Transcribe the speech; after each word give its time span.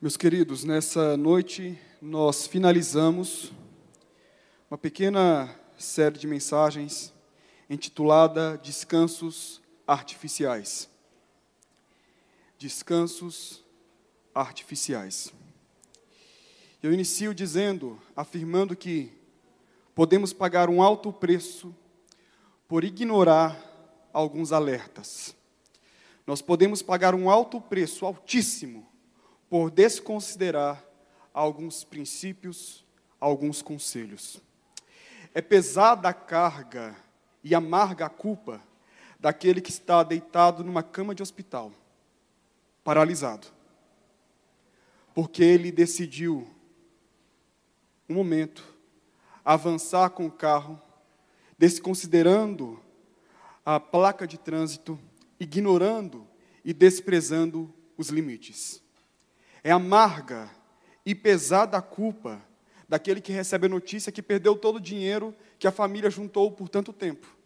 Meus 0.00 0.16
queridos, 0.16 0.62
nessa 0.62 1.16
noite 1.16 1.76
nós 2.00 2.46
finalizamos 2.46 3.50
uma 4.70 4.78
pequena 4.78 5.52
série 5.76 6.16
de 6.16 6.24
mensagens 6.24 7.12
intitulada 7.68 8.56
Descansos 8.58 9.60
Artificiais. 9.84 10.88
Descansos 12.56 13.64
Artificiais. 14.32 15.32
Eu 16.80 16.92
inicio 16.92 17.34
dizendo, 17.34 18.00
afirmando 18.14 18.76
que 18.76 19.12
podemos 19.96 20.32
pagar 20.32 20.70
um 20.70 20.80
alto 20.80 21.12
preço 21.12 21.74
por 22.68 22.84
ignorar 22.84 23.60
alguns 24.12 24.52
alertas. 24.52 25.34
Nós 26.24 26.40
podemos 26.40 26.82
pagar 26.82 27.16
um 27.16 27.28
alto 27.28 27.60
preço, 27.60 28.06
altíssimo, 28.06 28.87
por 29.48 29.70
desconsiderar 29.70 30.84
alguns 31.32 31.84
princípios, 31.84 32.84
alguns 33.20 33.62
conselhos. 33.62 34.42
É 35.34 35.40
pesada 35.40 36.08
a 36.08 36.14
carga 36.14 36.96
e 37.42 37.54
amarga 37.54 38.06
a 38.06 38.10
culpa 38.10 38.62
daquele 39.18 39.60
que 39.60 39.70
está 39.70 40.02
deitado 40.02 40.62
numa 40.62 40.82
cama 40.82 41.14
de 41.14 41.22
hospital, 41.22 41.72
paralisado, 42.84 43.46
porque 45.14 45.42
ele 45.42 45.72
decidiu, 45.72 46.48
um 48.08 48.14
momento, 48.14 48.64
avançar 49.44 50.10
com 50.10 50.26
o 50.26 50.30
carro, 50.30 50.80
desconsiderando 51.58 52.80
a 53.64 53.80
placa 53.80 54.26
de 54.26 54.38
trânsito, 54.38 54.98
ignorando 55.38 56.26
e 56.64 56.72
desprezando 56.72 57.72
os 57.96 58.08
limites. 58.08 58.82
É 59.68 59.70
amarga 59.70 60.50
e 61.04 61.14
pesada 61.14 61.76
a 61.76 61.82
culpa 61.82 62.42
daquele 62.88 63.20
que 63.20 63.32
recebe 63.32 63.66
a 63.66 63.68
notícia 63.68 64.10
que 64.10 64.22
perdeu 64.22 64.56
todo 64.56 64.76
o 64.76 64.80
dinheiro 64.80 65.36
que 65.58 65.66
a 65.66 65.70
família 65.70 66.08
juntou 66.08 66.50
por 66.50 66.70
tanto 66.70 66.90
tempo. 66.90 67.36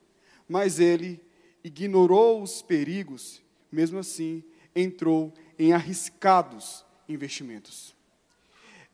Mas 0.48 0.78
ele 0.78 1.20
ignorou 1.64 2.40
os 2.40 2.62
perigos, 2.62 3.42
mesmo 3.72 3.98
assim, 3.98 4.44
entrou 4.72 5.34
em 5.58 5.72
arriscados 5.72 6.86
investimentos. 7.08 7.92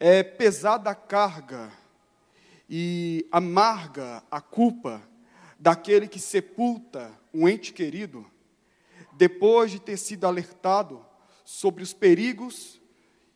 É 0.00 0.22
pesada 0.22 0.88
a 0.88 0.94
carga 0.94 1.70
e 2.66 3.28
amarga 3.30 4.22
a 4.30 4.40
culpa 4.40 5.02
daquele 5.58 6.08
que 6.08 6.18
sepulta 6.18 7.12
um 7.34 7.46
ente 7.46 7.74
querido 7.74 8.24
depois 9.12 9.70
de 9.70 9.78
ter 9.78 9.98
sido 9.98 10.26
alertado 10.26 11.04
sobre 11.44 11.82
os 11.82 11.92
perigos 11.92 12.78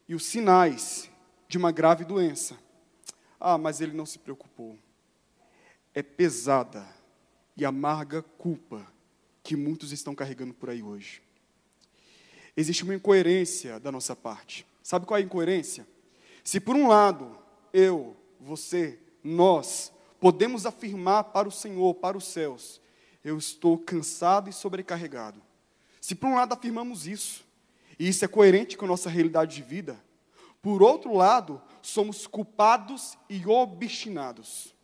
e 0.08 0.14
os 0.14 0.24
sinais 0.24 1.10
de 1.48 1.58
uma 1.58 1.70
grave 1.70 2.04
doença. 2.04 2.58
Ah, 3.38 3.58
mas 3.58 3.80
ele 3.80 3.92
não 3.92 4.06
se 4.06 4.18
preocupou. 4.18 4.78
É 5.94 6.02
pesada 6.02 6.86
e 7.56 7.64
amarga 7.64 8.22
culpa 8.22 8.86
que 9.42 9.56
muitos 9.56 9.92
estão 9.92 10.14
carregando 10.14 10.54
por 10.54 10.70
aí 10.70 10.82
hoje. 10.82 11.22
Existe 12.56 12.84
uma 12.84 12.94
incoerência 12.94 13.80
da 13.80 13.90
nossa 13.90 14.14
parte. 14.14 14.66
Sabe 14.82 15.06
qual 15.06 15.18
é 15.18 15.22
a 15.22 15.24
incoerência? 15.24 15.86
Se 16.44 16.60
por 16.60 16.76
um 16.76 16.88
lado, 16.88 17.38
eu, 17.72 18.16
você, 18.40 18.98
nós, 19.22 19.92
podemos 20.20 20.66
afirmar 20.66 21.24
para 21.24 21.48
o 21.48 21.52
Senhor, 21.52 21.94
para 21.94 22.16
os 22.16 22.26
céus, 22.26 22.80
eu 23.24 23.38
estou 23.38 23.78
cansado 23.78 24.50
e 24.50 24.52
sobrecarregado. 24.52 25.42
Se 26.00 26.14
por 26.14 26.28
um 26.28 26.34
lado 26.34 26.52
afirmamos 26.52 27.06
isso, 27.06 27.44
e 27.98 28.08
isso 28.08 28.24
é 28.24 28.28
coerente 28.28 28.76
com 28.76 28.84
a 28.84 28.88
nossa 28.88 29.08
realidade 29.08 29.56
de 29.56 29.62
vida. 29.62 30.02
Por 30.60 30.82
outro 30.82 31.14
lado, 31.14 31.60
somos 31.80 32.26
culpados 32.26 33.18
e 33.28 33.46
obstinados. 33.46 34.74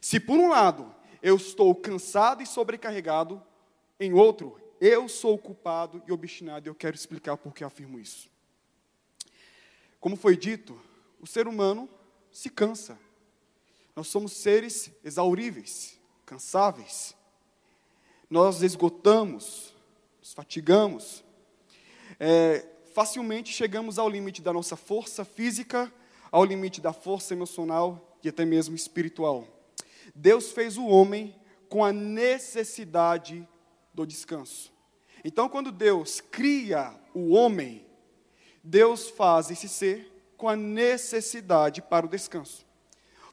Se 0.00 0.18
por 0.18 0.38
um 0.38 0.48
lado 0.48 0.94
eu 1.22 1.36
estou 1.36 1.74
cansado 1.74 2.42
e 2.42 2.46
sobrecarregado, 2.46 3.42
em 3.98 4.12
outro, 4.12 4.60
eu 4.80 5.08
sou 5.08 5.38
culpado 5.38 6.02
e 6.06 6.12
obstinado, 6.12 6.68
e 6.68 6.70
eu 6.70 6.74
quero 6.74 6.94
explicar 6.94 7.36
por 7.36 7.54
que 7.54 7.64
afirmo 7.64 7.98
isso. 7.98 8.28
Como 9.98 10.16
foi 10.16 10.36
dito, 10.36 10.80
o 11.20 11.26
ser 11.26 11.48
humano 11.48 11.88
se 12.30 12.50
cansa. 12.50 12.98
Nós 13.94 14.08
somos 14.08 14.32
seres 14.32 14.90
exauríveis, 15.02 15.98
cansáveis. 16.24 17.16
Nós 18.28 18.62
esgotamos, 18.62 19.74
nos 20.20 20.34
fatigamos, 20.34 21.24
é, 22.18 22.66
facilmente 22.94 23.52
chegamos 23.52 23.98
ao 23.98 24.08
limite 24.08 24.40
da 24.40 24.52
nossa 24.52 24.76
força 24.76 25.24
física, 25.24 25.92
ao 26.30 26.44
limite 26.44 26.80
da 26.80 26.92
força 26.92 27.34
emocional 27.34 28.18
e 28.22 28.28
até 28.28 28.44
mesmo 28.44 28.74
espiritual. 28.74 29.46
Deus 30.14 30.52
fez 30.52 30.76
o 30.76 30.86
homem 30.86 31.34
com 31.68 31.84
a 31.84 31.92
necessidade 31.92 33.46
do 33.92 34.06
descanso. 34.06 34.72
Então, 35.24 35.48
quando 35.48 35.72
Deus 35.72 36.20
cria 36.20 36.94
o 37.14 37.34
homem, 37.34 37.84
Deus 38.62 39.08
faz 39.10 39.50
esse 39.50 39.68
ser 39.68 40.12
com 40.36 40.48
a 40.48 40.56
necessidade 40.56 41.82
para 41.82 42.06
o 42.06 42.08
descanso. 42.08 42.64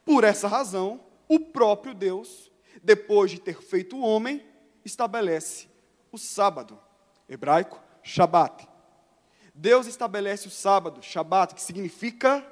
Por 0.06 0.24
essa 0.24 0.48
razão, 0.48 1.02
o 1.28 1.40
próprio 1.40 1.94
Deus, 1.94 2.52
depois 2.82 3.32
de 3.32 3.40
ter 3.40 3.62
feito 3.62 3.96
o 3.96 4.02
homem, 4.02 4.44
estabelece 4.84 5.68
o 6.12 6.18
sábado, 6.18 6.80
hebraico, 7.28 7.82
Shabat, 8.02 8.68
Deus 9.54 9.86
estabelece 9.86 10.48
o 10.48 10.52
sábado, 10.52 11.02
Shabat, 11.02 11.54
que 11.54 11.62
significa 11.62 12.46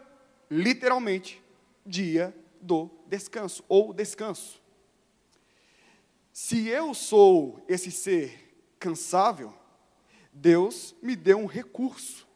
literalmente 0.50 1.42
dia 1.86 2.36
do 2.62 2.92
descanso 3.08 3.64
ou 3.68 3.92
descanso. 3.92 4.62
Se 6.32 6.68
eu 6.68 6.94
sou 6.94 7.64
esse 7.68 7.92
ser 7.92 8.54
cansável, 8.80 9.54
Deus 10.32 10.96
me 11.02 11.16
deu 11.16 11.40
um 11.40 11.48
recurso, 11.48 12.28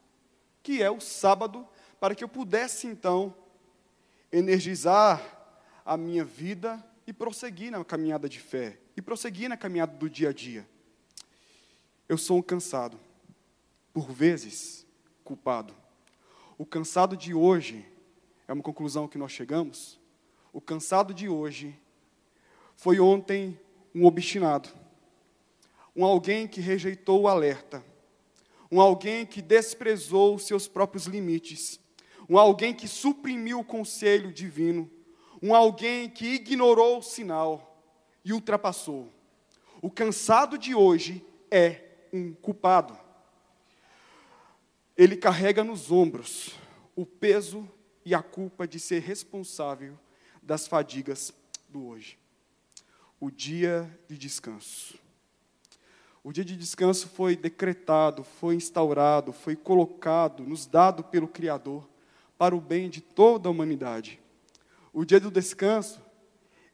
que 0.62 0.82
é 0.82 0.90
o 0.90 1.00
sábado, 1.00 1.66
para 2.00 2.14
que 2.14 2.24
eu 2.24 2.28
pudesse 2.28 2.86
então 2.86 3.34
energizar 4.32 5.22
a 5.84 5.96
minha 5.96 6.24
vida 6.24 6.84
e 7.06 7.12
prosseguir 7.12 7.70
na 7.70 7.84
caminhada 7.84 8.28
de 8.28 8.40
fé, 8.40 8.78
e 8.96 9.00
prosseguir 9.00 9.48
na 9.48 9.56
caminhada 9.56 9.96
do 9.96 10.10
dia 10.10 10.30
a 10.30 10.32
dia. 10.32 10.68
Eu 12.08 12.18
sou 12.18 12.38
um 12.38 12.42
cansado 12.42 13.05
por 13.96 14.12
vezes, 14.12 14.86
culpado. 15.24 15.74
O 16.58 16.66
cansado 16.66 17.16
de 17.16 17.32
hoje, 17.32 17.82
é 18.46 18.52
uma 18.52 18.62
conclusão 18.62 19.08
que 19.08 19.16
nós 19.16 19.32
chegamos, 19.32 19.98
o 20.52 20.60
cansado 20.60 21.14
de 21.14 21.30
hoje 21.30 21.74
foi 22.74 23.00
ontem 23.00 23.58
um 23.94 24.04
obstinado, 24.04 24.68
um 25.96 26.04
alguém 26.04 26.46
que 26.46 26.60
rejeitou 26.60 27.22
o 27.22 27.26
alerta, 27.26 27.82
um 28.70 28.82
alguém 28.82 29.24
que 29.24 29.40
desprezou 29.40 30.38
seus 30.38 30.68
próprios 30.68 31.06
limites, 31.06 31.80
um 32.28 32.36
alguém 32.36 32.74
que 32.74 32.86
suprimiu 32.86 33.60
o 33.60 33.64
conselho 33.64 34.30
divino, 34.30 34.90
um 35.42 35.54
alguém 35.54 36.10
que 36.10 36.34
ignorou 36.34 36.98
o 36.98 37.02
sinal 37.02 37.82
e 38.22 38.34
ultrapassou. 38.34 39.08
O 39.80 39.90
cansado 39.90 40.58
de 40.58 40.74
hoje 40.74 41.24
é 41.50 41.80
um 42.12 42.34
culpado 42.34 43.05
ele 44.96 45.16
carrega 45.16 45.62
nos 45.62 45.92
ombros 45.92 46.54
o 46.94 47.04
peso 47.04 47.68
e 48.04 48.14
a 48.14 48.22
culpa 48.22 48.66
de 48.66 48.80
ser 48.80 49.02
responsável 49.02 49.98
das 50.42 50.66
fadigas 50.66 51.32
do 51.68 51.86
hoje. 51.86 52.18
O 53.20 53.30
dia 53.30 53.90
de 54.08 54.16
descanso. 54.16 54.98
O 56.24 56.32
dia 56.32 56.44
de 56.44 56.56
descanso 56.56 57.08
foi 57.08 57.36
decretado, 57.36 58.24
foi 58.24 58.54
instaurado, 58.54 59.32
foi 59.32 59.54
colocado, 59.54 60.42
nos 60.42 60.66
dado 60.66 61.04
pelo 61.04 61.28
Criador 61.28 61.88
para 62.38 62.56
o 62.56 62.60
bem 62.60 62.88
de 62.88 63.00
toda 63.00 63.48
a 63.48 63.52
humanidade. 63.52 64.20
O 64.92 65.04
dia 65.04 65.20
do 65.20 65.30
descanso, 65.30 66.00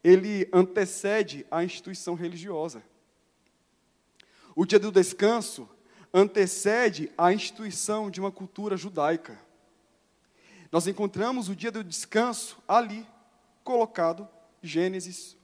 ele 0.03 0.47
antecede 0.51 1.45
a 1.51 1.63
instituição 1.63 2.15
religiosa. 2.15 2.83
O 4.55 4.65
dia 4.65 4.79
do 4.79 4.91
descanso 4.91 5.67
antecede 6.13 7.11
a 7.17 7.33
instituição 7.33 8.11
de 8.11 8.19
uma 8.19 8.31
cultura 8.31 8.77
judaica. 8.77 9.39
Nós 10.71 10.85
encontramos 10.85 11.49
o 11.49 11.55
dia 11.55 11.71
do 11.71 11.83
descanso 11.83 12.57
ali, 12.67 13.05
colocado, 13.63 14.27
Gênesis 14.61 15.35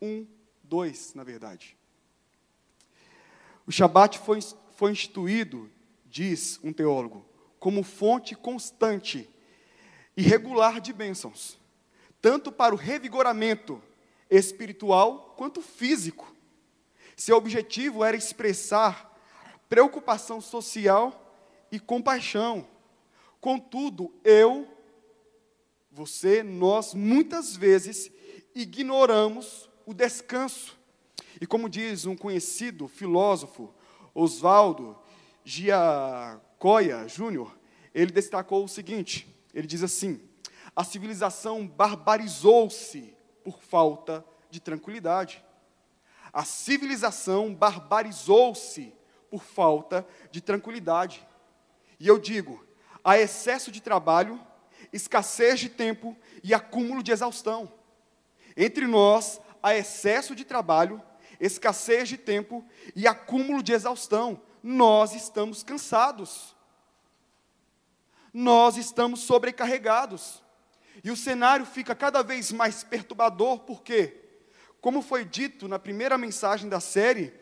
1, 0.00 0.26
2, 0.64 1.14
na 1.14 1.24
verdade. 1.24 1.76
O 3.66 3.72
Shabat 3.72 4.18
foi, 4.18 4.40
foi 4.76 4.92
instituído, 4.92 5.70
diz 6.06 6.60
um 6.62 6.72
teólogo, 6.72 7.24
como 7.58 7.82
fonte 7.82 8.34
constante 8.34 9.28
e 10.16 10.22
regular 10.22 10.80
de 10.80 10.92
bênçãos, 10.92 11.58
tanto 12.20 12.50
para 12.50 12.74
o 12.74 12.78
revigoramento 12.78 13.82
espiritual 14.30 15.34
quanto 15.36 15.62
físico. 15.62 16.34
Seu 17.16 17.36
objetivo 17.36 18.04
era 18.04 18.16
expressar 18.16 19.09
preocupação 19.70 20.38
social 20.42 21.34
e 21.72 21.80
compaixão 21.80 22.66
Contudo, 23.40 24.12
eu, 24.22 24.68
você, 25.90 26.42
nós, 26.42 26.92
muitas 26.92 27.56
vezes 27.56 28.12
ignoramos 28.54 29.70
o 29.86 29.94
descanso. 29.94 30.78
E 31.40 31.46
como 31.46 31.68
diz 31.68 32.04
um 32.04 32.14
conhecido 32.14 32.86
filósofo, 32.86 33.72
Oswaldo 34.14 34.98
Giacoya 35.42 37.08
Júnior, 37.08 37.58
ele 37.94 38.12
destacou 38.12 38.62
o 38.62 38.68
seguinte: 38.68 39.26
ele 39.54 39.66
diz 39.66 39.82
assim: 39.82 40.20
a 40.76 40.84
civilização 40.84 41.66
barbarizou-se 41.66 43.16
por 43.42 43.62
falta 43.62 44.22
de 44.50 44.60
tranquilidade. 44.60 45.42
A 46.30 46.44
civilização 46.44 47.54
barbarizou-se 47.54 48.92
por 49.30 49.42
falta 49.42 50.06
de 50.30 50.40
tranquilidade. 50.40 51.26
E 51.98 52.08
eu 52.08 52.18
digo, 52.18 52.64
há 53.04 53.18
excesso 53.18 53.70
de 53.70 53.80
trabalho, 53.80 54.40
escassez 54.92 55.60
de 55.60 55.68
tempo 55.68 56.16
e 56.42 56.52
acúmulo 56.52 57.02
de 57.02 57.12
exaustão. 57.12 57.72
Entre 58.56 58.86
nós, 58.86 59.40
há 59.62 59.74
excesso 59.74 60.34
de 60.34 60.44
trabalho, 60.44 61.00
escassez 61.38 62.08
de 62.08 62.16
tempo 62.16 62.64
e 62.94 63.06
acúmulo 63.06 63.62
de 63.62 63.72
exaustão. 63.72 64.40
Nós 64.62 65.14
estamos 65.14 65.62
cansados. 65.62 66.54
Nós 68.32 68.76
estamos 68.76 69.20
sobrecarregados. 69.20 70.42
E 71.02 71.10
o 71.10 71.16
cenário 71.16 71.64
fica 71.64 71.94
cada 71.94 72.22
vez 72.22 72.52
mais 72.52 72.84
perturbador, 72.84 73.60
porque, 73.60 74.14
como 74.80 75.00
foi 75.00 75.24
dito 75.24 75.66
na 75.66 75.78
primeira 75.78 76.18
mensagem 76.18 76.68
da 76.68 76.80
série, 76.80 77.32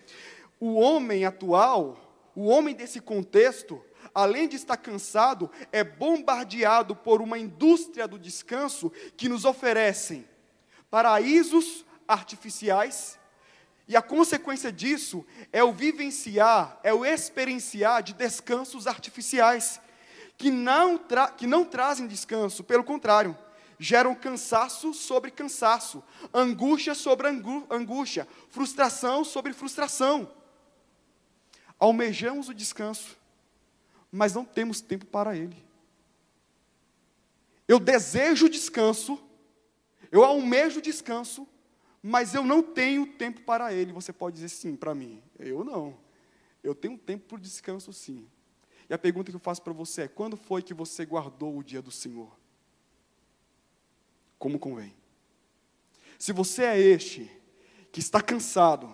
o 0.61 0.75
homem 0.75 1.25
atual, 1.25 2.31
o 2.35 2.47
homem 2.47 2.75
desse 2.75 3.01
contexto, 3.01 3.83
além 4.15 4.49
de 4.49 4.57
estar 4.57 4.77
cansado, 4.77 5.51
é 5.73 5.83
bombardeado 5.83 6.95
por 6.95 7.21
uma 7.21 7.39
indústria 7.39 8.07
do 8.07 8.19
descanso 8.19 8.93
que 9.17 9.29
nos 9.29 9.45
oferecem 9.45 10.27
paraísos 10.91 11.85
artificiais, 12.07 13.19
e 13.87 13.97
a 13.97 14.03
consequência 14.03 14.71
disso 14.71 15.25
é 15.51 15.65
o 15.65 15.73
vivenciar, 15.73 16.79
é 16.83 16.93
o 16.93 17.07
experienciar 17.07 18.03
de 18.03 18.13
descansos 18.13 18.87
artificiais, 18.87 19.81
que 20.37 20.51
não, 20.51 21.01
que 21.37 21.47
não 21.47 21.65
trazem 21.65 22.07
descanso, 22.07 22.63
pelo 22.63 22.85
contrário, 22.85 23.37
geram 23.79 24.15
cansaço 24.15 24.93
sobre 24.93 25.31
cansaço, 25.31 26.03
angústia 26.35 26.95
sobre 26.95 27.29
angústia, 27.29 28.29
frustração 28.51 29.25
sobre 29.25 29.53
frustração. 29.53 30.31
Almejamos 31.79 32.49
o 32.49 32.55
descanso, 32.55 33.17
mas 34.11 34.35
não 34.35 34.45
temos 34.45 34.81
tempo 34.81 35.07
para 35.07 35.37
ele. 35.37 35.57
Eu 37.67 37.79
desejo 37.79 38.49
descanso, 38.49 39.23
eu 40.11 40.25
almejo 40.25 40.81
descanso, 40.81 41.47
mas 42.03 42.35
eu 42.35 42.43
não 42.43 42.63
tenho 42.63 43.07
tempo 43.07 43.43
para 43.43 43.73
ele. 43.73 43.93
Você 43.93 44.13
pode 44.13 44.37
dizer 44.37 44.49
sim 44.49 44.75
para 44.75 44.95
mim. 44.95 45.23
Eu 45.39 45.63
não. 45.63 45.97
Eu 46.63 46.75
tenho 46.75 46.97
tempo 46.97 47.27
para 47.27 47.37
o 47.37 47.41
descanso 47.41 47.93
sim. 47.93 48.27
E 48.89 48.95
a 48.95 48.99
pergunta 48.99 49.31
que 49.31 49.37
eu 49.37 49.41
faço 49.41 49.63
para 49.63 49.73
você 49.73 50.03
é: 50.03 50.09
quando 50.09 50.37
foi 50.37 50.63
que 50.63 50.73
você 50.73 51.05
guardou 51.05 51.59
o 51.59 51.63
dia 51.63 51.83
do 51.83 51.91
Senhor? 51.91 52.35
Como 54.39 54.59
convém. 54.59 54.95
Se 56.19 56.33
você 56.33 56.65
é 56.65 56.79
este 56.79 57.31
que 57.93 58.01
está 58.01 58.21
cansado 58.21 58.93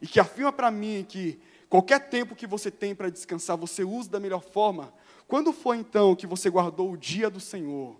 e 0.00 0.06
que 0.06 0.20
afirma 0.20 0.52
para 0.52 0.70
mim 0.70 1.04
que 1.08 1.40
Qualquer 1.70 2.00
tempo 2.10 2.34
que 2.34 2.48
você 2.48 2.68
tem 2.68 2.96
para 2.96 3.08
descansar, 3.08 3.56
você 3.56 3.84
usa 3.84 4.10
da 4.10 4.18
melhor 4.18 4.42
forma. 4.42 4.92
Quando 5.28 5.52
foi 5.52 5.76
então 5.76 6.16
que 6.16 6.26
você 6.26 6.50
guardou 6.50 6.90
o 6.90 6.96
dia 6.96 7.30
do 7.30 7.38
Senhor, 7.38 7.96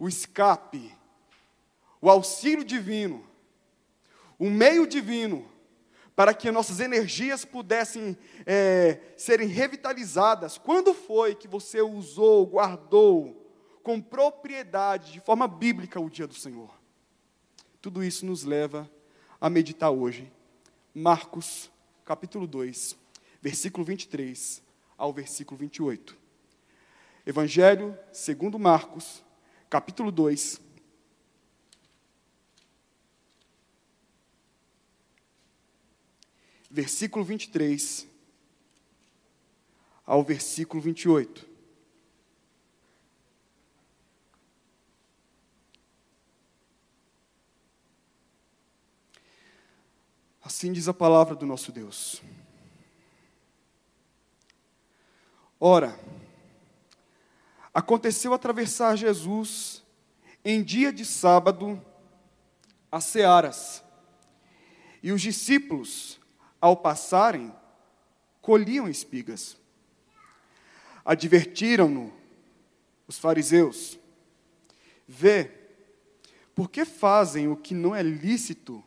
o 0.00 0.08
escape, 0.08 0.92
o 2.00 2.10
auxílio 2.10 2.64
divino, 2.64 3.24
o 4.36 4.50
meio 4.50 4.84
divino, 4.84 5.48
para 6.16 6.34
que 6.34 6.50
nossas 6.50 6.80
energias 6.80 7.44
pudessem 7.44 8.18
é, 8.44 8.98
serem 9.16 9.46
revitalizadas? 9.46 10.58
Quando 10.58 10.92
foi 10.92 11.36
que 11.36 11.46
você 11.46 11.80
usou, 11.80 12.44
guardou 12.44 13.48
com 13.84 14.00
propriedade, 14.00 15.12
de 15.12 15.20
forma 15.20 15.46
bíblica, 15.46 16.00
o 16.00 16.10
dia 16.10 16.26
do 16.26 16.34
Senhor? 16.34 16.76
Tudo 17.80 18.02
isso 18.02 18.26
nos 18.26 18.42
leva 18.42 18.90
a 19.40 19.48
meditar 19.48 19.92
hoje. 19.92 20.32
Marcos, 20.92 21.70
capítulo 22.04 22.48
2 22.48 23.03
versículo 23.44 23.84
23 23.84 24.62
ao 24.96 25.12
versículo 25.12 25.58
28. 25.58 26.16
Evangelho 27.26 27.94
segundo 28.10 28.58
Marcos, 28.58 29.22
capítulo 29.68 30.10
2, 30.10 30.62
versículo 36.70 37.22
23 37.22 38.08
ao 40.06 40.24
versículo 40.24 40.80
28. 40.80 41.46
Assim 50.42 50.72
diz 50.72 50.88
a 50.88 50.94
palavra 50.94 51.34
do 51.34 51.44
nosso 51.44 51.70
Deus. 51.70 52.22
Ora, 55.66 55.98
aconteceu 57.72 58.34
atravessar 58.34 58.96
Jesus 58.96 59.82
em 60.44 60.62
dia 60.62 60.92
de 60.92 61.06
sábado 61.06 61.82
as 62.92 63.04
searas, 63.04 63.82
e 65.02 65.10
os 65.10 65.22
discípulos, 65.22 66.20
ao 66.60 66.76
passarem, 66.76 67.50
colhiam 68.42 68.86
espigas. 68.86 69.56
Advertiram-no 71.02 72.12
os 73.08 73.18
fariseus: 73.18 73.98
Vê, 75.08 75.50
por 76.54 76.68
que 76.68 76.84
fazem 76.84 77.48
o 77.48 77.56
que 77.56 77.72
não 77.72 77.96
é 77.96 78.02
lícito 78.02 78.84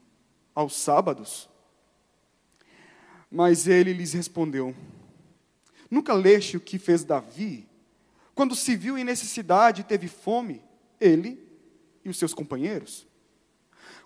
aos 0.53 0.75
sábados? 0.75 1.49
Mas 3.31 3.65
ele 3.67 3.93
lhes 3.93 4.13
respondeu: 4.13 4.75
Nunca 5.89 6.13
leste 6.13 6.57
o 6.57 6.61
que 6.61 6.77
fez 6.77 7.03
Davi? 7.03 7.67
Quando 8.35 8.55
se 8.55 8.75
viu 8.75 8.97
em 8.97 9.03
necessidade 9.03 9.81
e 9.81 9.83
teve 9.83 10.07
fome, 10.07 10.63
ele 10.99 11.43
e 12.03 12.09
os 12.09 12.17
seus 12.17 12.33
companheiros. 12.33 13.07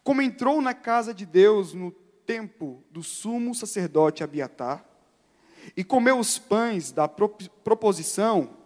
Como 0.03 0.21
entrou 0.21 0.61
na 0.61 0.73
casa 0.73 1.13
de 1.13 1.25
Deus 1.25 1.73
no 1.73 1.91
tempo 2.25 2.83
do 2.89 3.03
sumo 3.03 3.53
sacerdote 3.53 4.23
Abiatar, 4.23 4.85
e 5.75 5.83
comeu 5.83 6.17
os 6.17 6.39
pães 6.39 6.91
da 6.91 7.07
proposição, 7.07 8.57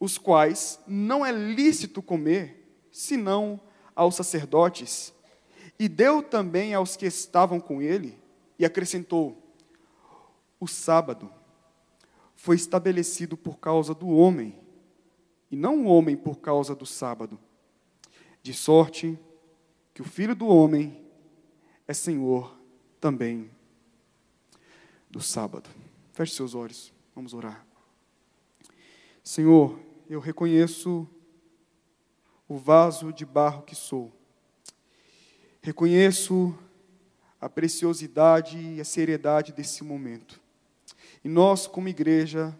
os 0.00 0.16
quais 0.16 0.80
não 0.86 1.24
é 1.24 1.30
lícito 1.30 2.02
comer, 2.02 2.76
senão 2.90 3.60
aos 3.94 4.14
sacerdotes, 4.14 5.12
e 5.78 5.88
deu 5.88 6.22
também 6.22 6.72
aos 6.74 6.96
que 6.96 7.06
estavam 7.06 7.60
com 7.60 7.82
ele, 7.82 8.18
e 8.58 8.64
acrescentou: 8.64 9.36
o 10.58 10.66
sábado 10.66 11.30
foi 12.42 12.56
estabelecido 12.56 13.36
por 13.36 13.60
causa 13.60 13.94
do 13.94 14.08
homem, 14.08 14.52
e 15.48 15.54
não 15.54 15.84
o 15.84 15.86
homem 15.86 16.16
por 16.16 16.40
causa 16.40 16.74
do 16.74 16.84
sábado. 16.84 17.38
De 18.42 18.52
sorte 18.52 19.16
que 19.94 20.02
o 20.02 20.04
filho 20.04 20.34
do 20.34 20.48
homem 20.48 21.06
é 21.86 21.94
senhor 21.94 22.58
também 23.00 23.48
do 25.08 25.20
sábado. 25.20 25.70
Feche 26.12 26.34
seus 26.34 26.52
olhos, 26.52 26.92
vamos 27.14 27.32
orar. 27.32 27.64
Senhor, 29.22 29.78
eu 30.10 30.18
reconheço 30.18 31.08
o 32.48 32.56
vaso 32.56 33.12
de 33.12 33.24
barro 33.24 33.62
que 33.62 33.76
sou. 33.76 34.12
Reconheço 35.60 36.58
a 37.40 37.48
preciosidade 37.48 38.58
e 38.58 38.80
a 38.80 38.84
seriedade 38.84 39.52
desse 39.52 39.84
momento. 39.84 40.41
E 41.24 41.28
nós, 41.28 41.66
como 41.66 41.88
igreja, 41.88 42.56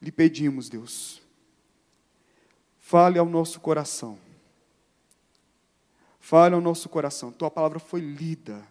lhe 0.00 0.12
pedimos, 0.12 0.68
Deus, 0.68 1.22
fale 2.78 3.18
ao 3.18 3.26
nosso 3.26 3.58
coração. 3.60 4.18
Fale 6.20 6.54
ao 6.54 6.60
nosso 6.60 6.88
coração. 6.88 7.32
Tua 7.32 7.50
palavra 7.50 7.78
foi 7.78 8.00
lida, 8.00 8.66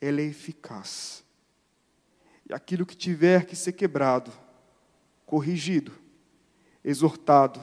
ela 0.00 0.20
é 0.20 0.24
eficaz. 0.24 1.24
E 2.48 2.52
aquilo 2.52 2.84
que 2.84 2.96
tiver 2.96 3.46
que 3.46 3.56
ser 3.56 3.72
quebrado, 3.72 4.32
corrigido, 5.24 5.92
exortado 6.84 7.60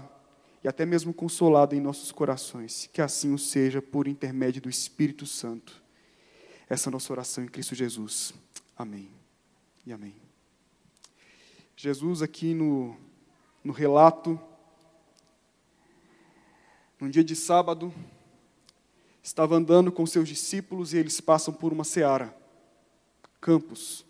e 0.63 0.67
até 0.67 0.85
mesmo 0.85 1.13
consolado 1.13 1.75
em 1.75 1.79
nossos 1.79 2.11
corações, 2.11 2.89
que 2.91 3.01
assim 3.01 3.33
o 3.33 3.37
seja 3.37 3.81
por 3.81 4.07
intermédio 4.07 4.61
do 4.61 4.69
Espírito 4.69 5.25
Santo. 5.25 5.81
Essa 6.67 6.87
é 6.87 6.89
a 6.89 6.91
nossa 6.91 7.13
oração 7.13 7.43
em 7.43 7.47
Cristo 7.47 7.75
Jesus. 7.75 8.33
Amém 8.75 9.18
e 9.85 9.93
amém. 9.93 10.15
Jesus, 11.75 12.21
aqui 12.21 12.53
no, 12.53 12.95
no 13.63 13.71
relato. 13.71 14.39
Num 16.99 17.09
dia 17.09 17.23
de 17.23 17.35
sábado, 17.35 17.93
estava 19.23 19.55
andando 19.55 19.91
com 19.91 20.05
seus 20.05 20.27
discípulos 20.27 20.93
e 20.93 20.97
eles 20.97 21.21
passam 21.21 21.53
por 21.53 21.71
uma 21.71 21.83
seara, 21.83 22.35
campos. 23.39 24.05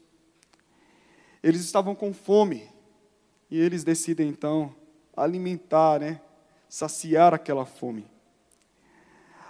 Eles 1.43 1.61
estavam 1.61 1.93
com 1.93 2.13
fome 2.13 2.67
e 3.49 3.59
eles 3.59 3.83
decidem 3.83 4.27
então 4.27 4.75
alimentar, 5.15 5.99
né, 5.99 6.19
saciar 6.67 7.33
aquela 7.33 7.65
fome. 7.65 8.07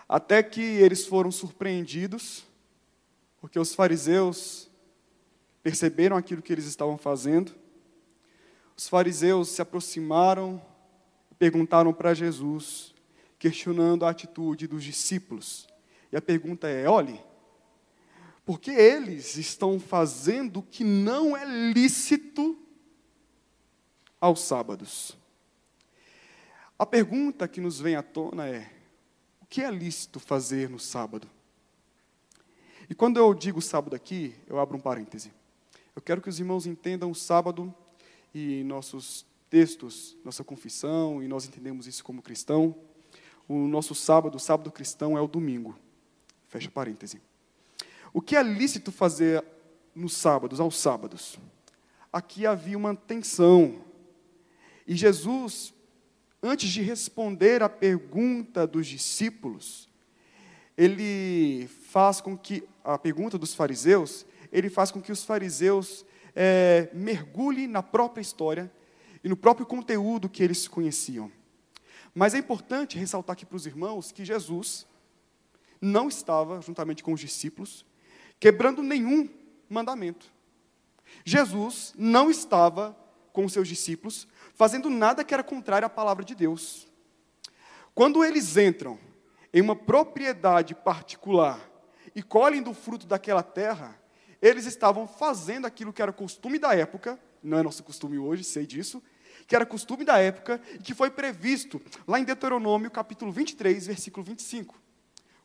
Até 0.07 0.43
que 0.43 0.61
eles 0.61 1.05
foram 1.05 1.31
surpreendidos, 1.31 2.43
porque 3.39 3.57
os 3.57 3.73
fariseus 3.73 4.68
perceberam 5.61 6.15
aquilo 6.15 6.41
que 6.41 6.53
eles 6.53 6.65
estavam 6.65 6.97
fazendo. 6.97 7.53
Os 8.75 8.87
fariseus 8.87 9.49
se 9.49 9.61
aproximaram 9.61 10.61
e 11.31 11.35
perguntaram 11.35 11.93
para 11.93 12.13
Jesus, 12.13 12.93
questionando 13.37 14.05
a 14.05 14.09
atitude 14.09 14.67
dos 14.67 14.83
discípulos. 14.83 15.67
E 16.11 16.17
a 16.17 16.21
pergunta 16.21 16.67
é: 16.67 16.87
olhe, 16.87 17.19
por 18.45 18.59
que 18.59 18.71
eles 18.71 19.35
estão 19.35 19.79
fazendo 19.79 20.59
o 20.59 20.63
que 20.63 20.83
não 20.83 21.35
é 21.35 21.45
lícito 21.71 22.57
aos 24.19 24.41
sábados? 24.41 25.17
A 26.77 26.85
pergunta 26.85 27.47
que 27.47 27.59
nos 27.59 27.79
vem 27.79 27.95
à 27.95 28.01
tona 28.01 28.47
é: 28.47 28.71
o 29.41 29.45
que 29.45 29.61
é 29.61 29.69
lícito 29.69 30.19
fazer 30.19 30.69
no 30.69 30.79
sábado? 30.79 31.29
E 32.89 32.95
quando 32.95 33.17
eu 33.17 33.33
digo 33.33 33.61
sábado 33.61 33.95
aqui, 33.95 34.33
eu 34.47 34.57
abro 34.57 34.77
um 34.77 34.81
parêntese. 34.81 35.31
Eu 35.99 36.01
quero 36.01 36.21
que 36.21 36.29
os 36.29 36.39
irmãos 36.39 36.65
entendam 36.65 37.11
o 37.11 37.13
sábado 37.13 37.75
e 38.33 38.63
nossos 38.63 39.25
textos, 39.49 40.15
nossa 40.23 40.45
confissão, 40.45 41.21
e 41.21 41.27
nós 41.27 41.45
entendemos 41.45 41.87
isso 41.87 42.05
como 42.05 42.21
cristão. 42.21 42.73
O 43.49 43.67
nosso 43.67 43.93
sábado, 43.93 44.35
o 44.35 44.39
sábado 44.39 44.71
cristão, 44.71 45.17
é 45.17 45.21
o 45.21 45.27
domingo. 45.27 45.77
Fecha 46.47 46.71
parêntese. 46.71 47.21
O 48.13 48.21
que 48.21 48.37
é 48.37 48.41
lícito 48.41 48.93
fazer 48.93 49.43
nos 49.93 50.13
sábados, 50.13 50.61
aos 50.61 50.77
sábados? 50.77 51.37
Aqui 52.13 52.45
havia 52.45 52.77
uma 52.77 52.95
tensão. 52.95 53.83
E 54.87 54.95
Jesus, 54.95 55.73
antes 56.41 56.69
de 56.69 56.81
responder 56.81 57.61
à 57.61 57.67
pergunta 57.67 58.65
dos 58.65 58.87
discípulos, 58.87 59.89
ele 60.77 61.67
faz 61.67 62.21
com 62.21 62.37
que, 62.37 62.63
a 62.85 62.97
pergunta 62.97 63.37
dos 63.37 63.53
fariseus, 63.53 64.25
ele 64.51 64.69
faz 64.69 64.91
com 64.91 65.01
que 65.01 65.11
os 65.11 65.23
fariseus 65.23 66.05
é, 66.35 66.89
mergulhem 66.93 67.67
na 67.67 67.83
própria 67.83 68.21
história 68.21 68.71
e 69.23 69.29
no 69.29 69.35
próprio 69.35 69.65
conteúdo 69.65 70.29
que 70.29 70.43
eles 70.43 70.67
conheciam. 70.67 71.31
Mas 72.13 72.33
é 72.33 72.37
importante 72.37 72.97
ressaltar 72.97 73.33
aqui 73.33 73.45
para 73.45 73.55
os 73.55 73.65
irmãos 73.65 74.11
que 74.11 74.25
Jesus 74.25 74.87
não 75.81 76.07
estava, 76.07 76.61
juntamente 76.61 77.03
com 77.03 77.13
os 77.13 77.19
discípulos, 77.19 77.85
quebrando 78.39 78.81
nenhum 78.81 79.29
mandamento. 79.69 80.31
Jesus 81.23 81.93
não 81.97 82.29
estava 82.29 82.97
com 83.31 83.45
os 83.45 83.53
seus 83.53 83.67
discípulos 83.67 84.27
fazendo 84.53 84.89
nada 84.89 85.23
que 85.23 85.33
era 85.33 85.43
contrário 85.43 85.85
à 85.85 85.89
palavra 85.89 86.23
de 86.23 86.35
Deus. 86.35 86.87
Quando 87.93 88.23
eles 88.23 88.57
entram 88.57 88.99
em 89.53 89.61
uma 89.61 89.75
propriedade 89.75 90.75
particular 90.75 91.59
e 92.15 92.21
colhem 92.21 92.61
do 92.61 92.73
fruto 92.73 93.05
daquela 93.05 93.43
terra, 93.43 93.98
eles 94.41 94.65
estavam 94.65 95.07
fazendo 95.07 95.65
aquilo 95.65 95.91
que 95.91 96.01
era 96.01 96.11
costume 96.11 96.57
da 96.57 96.73
época, 96.73 97.19
não 97.43 97.57
é 97.57 97.63
nosso 97.63 97.83
costume 97.83 98.17
hoje, 98.17 98.43
sei 98.43 98.65
disso, 98.65 99.01
que 99.47 99.55
era 99.55 99.65
costume 99.65 100.05
da 100.05 100.17
época 100.19 100.61
e 100.75 100.77
que 100.79 100.93
foi 100.93 101.09
previsto 101.09 101.81
lá 102.07 102.19
em 102.19 102.23
Deuteronômio, 102.23 102.91
capítulo 102.91 103.31
23, 103.31 103.87
versículo 103.87 104.25
25. 104.25 104.75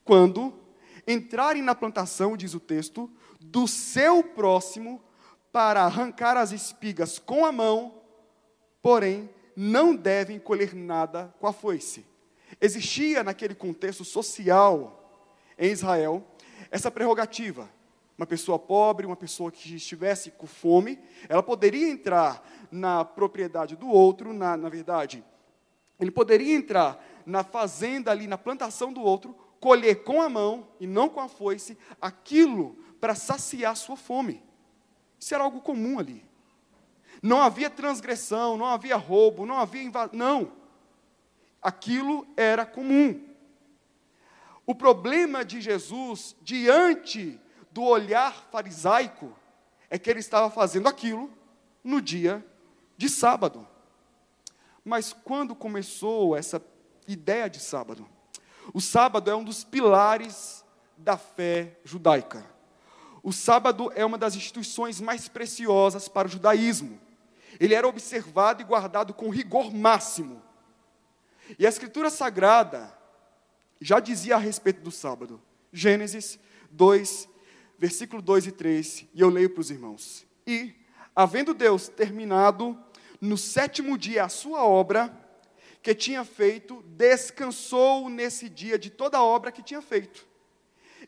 Quando 0.05 0.55
entrarem 1.07 1.63
na 1.63 1.75
plantação, 1.75 2.37
diz 2.37 2.55
o 2.55 2.61
texto, 2.61 3.11
do 3.41 3.67
seu 3.67 4.23
próximo 4.23 5.03
para 5.51 5.85
arrancar 5.85 6.37
as 6.37 6.53
espigas 6.53 7.19
com 7.19 7.45
a 7.45 7.53
mão, 7.53 8.03
porém 8.83 9.31
não 9.57 9.95
devem 9.95 10.39
colher 10.39 10.75
nada 10.75 11.35
com 11.39 11.47
a 11.47 11.53
foice. 11.53 12.05
Existia 12.61 13.23
naquele 13.23 13.55
contexto 13.55 14.05
social 14.05 15.01
em 15.59 15.71
Israel 15.71 16.25
essa 16.71 16.91
prerrogativa 16.91 17.69
uma 18.17 18.27
pessoa 18.27 18.59
pobre, 18.59 19.07
uma 19.07 19.17
pessoa 19.17 19.51
que 19.51 19.75
estivesse 19.75 20.31
com 20.31 20.47
fome, 20.47 20.99
ela 21.29 21.43
poderia 21.43 21.89
entrar 21.89 22.47
na 22.71 23.05
propriedade 23.05 23.77
do 23.77 23.89
outro, 23.89 24.33
na, 24.33 24.57
na 24.57 24.69
verdade, 24.69 25.25
ele 25.99 26.11
poderia 26.11 26.55
entrar 26.55 27.05
na 27.27 27.43
fazenda 27.43 28.11
ali, 28.11 28.27
na 28.27 28.39
plantação 28.39 28.93
do 28.93 29.01
outro, 29.01 29.35
colher 29.61 30.05
com 30.05 30.21
a 30.21 30.29
mão 30.29 30.69
e 30.79 30.87
não 30.87 31.09
com 31.09 31.21
a 31.21 31.29
foice 31.29 31.79
aquilo 32.01 32.77
para 33.01 33.15
saciar 33.15 33.77
sua 33.77 33.97
fome. 33.97 34.43
Isso 35.19 35.35
era 35.35 35.43
algo 35.43 35.61
comum 35.61 35.99
ali. 35.99 36.25
Não 37.23 37.41
havia 37.41 37.71
transgressão, 37.71 38.57
não 38.57 38.67
havia 38.67 38.97
roubo, 38.97 39.47
não 39.47 39.59
havia 39.59 39.83
invasão. 39.83 40.11
Não. 40.13 40.53
Aquilo 41.63 42.27
era 42.37 42.67
comum. 42.67 43.27
O 44.67 44.75
problema 44.75 45.45
de 45.45 45.61
Jesus 45.61 46.37
diante 46.43 47.41
do 47.75 47.83
olhar 47.83 48.33
farisaico 48.53 49.37
é 49.91 49.99
que 49.99 50.09
ele 50.09 50.21
estava 50.21 50.49
fazendo 50.49 50.89
aquilo 50.89 51.29
no 51.83 52.01
dia 52.01 52.43
de 52.97 53.09
sábado. 53.09 53.67
Mas 54.85 55.13
quando 55.13 55.57
começou 55.57 56.37
essa 56.37 56.65
ideia 57.09 57.51
de 57.51 57.59
sábado? 57.59 58.09
O 58.73 58.81
sábado 58.81 59.29
é 59.29 59.35
um 59.35 59.43
dos 59.43 59.65
pilares 59.65 60.65
da 60.97 61.19
fé 61.19 61.77
judaica. 61.85 62.47
O 63.25 63.33
sábado 63.33 63.91
é 63.97 64.05
uma 64.05 64.17
das 64.17 64.37
instituições 64.37 65.01
mais 65.01 65.29
preciosas 65.29 66.09
para 66.09 66.29
o 66.29 66.31
judaísmo. 66.31 67.01
Ele 67.59 67.75
era 67.75 67.89
observado 67.89 68.63
e 68.63 68.65
guardado 68.65 69.13
com 69.13 69.31
rigor 69.31 69.75
máximo. 69.75 70.41
E 71.59 71.67
a 71.67 71.69
Escritura 71.69 72.09
Sagrada 72.09 72.97
já 73.81 73.99
dizia 73.99 74.37
a 74.37 74.39
respeito 74.39 74.81
do 74.81 74.93
sábado. 74.93 75.43
Gênesis 75.73 76.39
2, 76.71 77.34
versículo 77.79 78.23
2 78.23 78.47
e 78.47 78.53
3, 78.53 79.07
e 79.15 79.21
eu 79.21 79.29
leio 79.29 79.51
para 79.51 79.61
os 79.61 79.71
irmãos. 79.71 80.27
E, 80.47 80.75
havendo 81.15 81.55
Deus 81.55 81.89
terminado 81.89 82.79
no 83.21 83.37
sétimo 83.37 83.97
dia 83.97 84.25
a 84.25 84.29
sua 84.29 84.65
obra 84.65 85.15
que 85.83 85.95
tinha 85.95 86.25
feito, 86.25 86.83
descansou 86.89 88.09
nesse 88.09 88.49
dia 88.49 88.79
de 88.79 88.91
toda 88.91 89.19
a 89.19 89.23
obra 89.23 89.53
que 89.53 89.63
tinha 89.63 89.83
feito. 89.83 90.27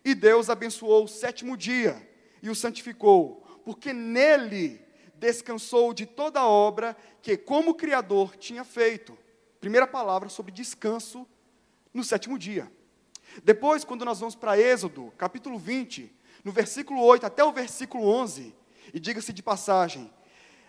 E 0.04 0.14
Deus 0.14 0.50
abençoou 0.50 1.04
o 1.04 1.08
sétimo 1.08 1.56
dia 1.56 2.06
e 2.42 2.50
o 2.50 2.54
santificou, 2.54 3.44
porque 3.64 3.92
nele 3.92 4.80
descansou 5.14 5.92
de 5.92 6.06
toda 6.06 6.40
a 6.40 6.46
obra 6.46 6.96
que, 7.22 7.36
como 7.36 7.74
Criador, 7.74 8.36
tinha 8.36 8.64
feito. 8.64 9.16
Primeira 9.60 9.86
palavra 9.86 10.28
sobre 10.28 10.52
descanso 10.52 11.26
no 11.92 12.04
sétimo 12.04 12.38
dia. 12.38 12.70
Depois, 13.42 13.84
quando 13.84 14.04
nós 14.04 14.20
vamos 14.20 14.34
para 14.34 14.58
Êxodo, 14.58 15.12
capítulo 15.16 15.58
20, 15.58 16.14
no 16.46 16.52
versículo 16.52 17.02
8 17.02 17.26
até 17.26 17.42
o 17.42 17.50
versículo 17.50 18.06
11, 18.06 18.54
e 18.94 19.00
diga-se 19.00 19.32
de 19.32 19.42
passagem, 19.42 20.08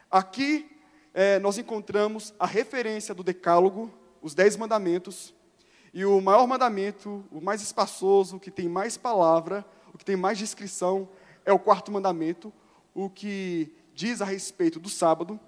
aqui 0.09 0.67
é, 1.13 1.37
nós 1.37 1.59
encontramos 1.59 2.33
a 2.39 2.47
referência 2.47 3.13
do 3.13 3.23
Decálogo, 3.23 3.93
os 4.19 4.33
Dez 4.33 4.57
Mandamentos, 4.57 5.35
e 5.93 6.03
o 6.03 6.19
maior 6.19 6.47
mandamento, 6.47 7.23
o 7.31 7.39
mais 7.39 7.61
espaçoso, 7.61 8.37
o 8.37 8.39
que 8.39 8.49
tem 8.49 8.67
mais 8.67 8.97
palavra, 8.97 9.63
o 9.93 9.99
que 9.99 10.03
tem 10.03 10.15
mais 10.15 10.39
descrição, 10.39 11.07
é 11.45 11.53
o 11.53 11.59
quarto 11.59 11.91
mandamento, 11.91 12.51
o 12.91 13.07
que 13.07 13.71
diz 13.93 14.19
a 14.19 14.25
respeito 14.25 14.79
do 14.79 14.89
sábado. 14.89 15.39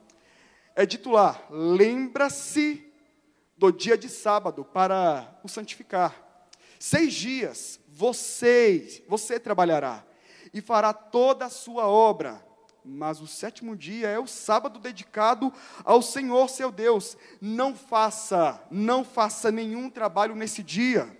É 0.75 0.85
dito 0.85 1.09
lá: 1.09 1.43
lembra-se 1.49 2.85
do 3.57 3.71
dia 3.71 3.97
de 3.97 4.07
sábado 4.07 4.63
para 4.63 5.39
o 5.43 5.49
santificar. 5.49 6.13
Seis 6.79 7.15
dias 7.15 7.79
você, 7.87 9.03
você 9.07 9.39
trabalhará 9.39 10.05
e 10.53 10.61
fará 10.61 10.93
toda 10.93 11.45
a 11.45 11.49
sua 11.49 11.87
obra. 11.87 12.43
Mas 12.83 13.21
o 13.21 13.27
sétimo 13.27 13.75
dia 13.75 14.07
é 14.07 14.17
o 14.17 14.27
sábado 14.27 14.79
dedicado 14.79 15.53
ao 15.83 16.01
Senhor 16.01 16.49
seu 16.49 16.71
Deus. 16.71 17.17
Não 17.41 17.75
faça, 17.75 18.61
não 18.71 19.03
faça 19.03 19.51
nenhum 19.51 19.89
trabalho 19.89 20.35
nesse 20.35 20.63
dia. 20.63 21.17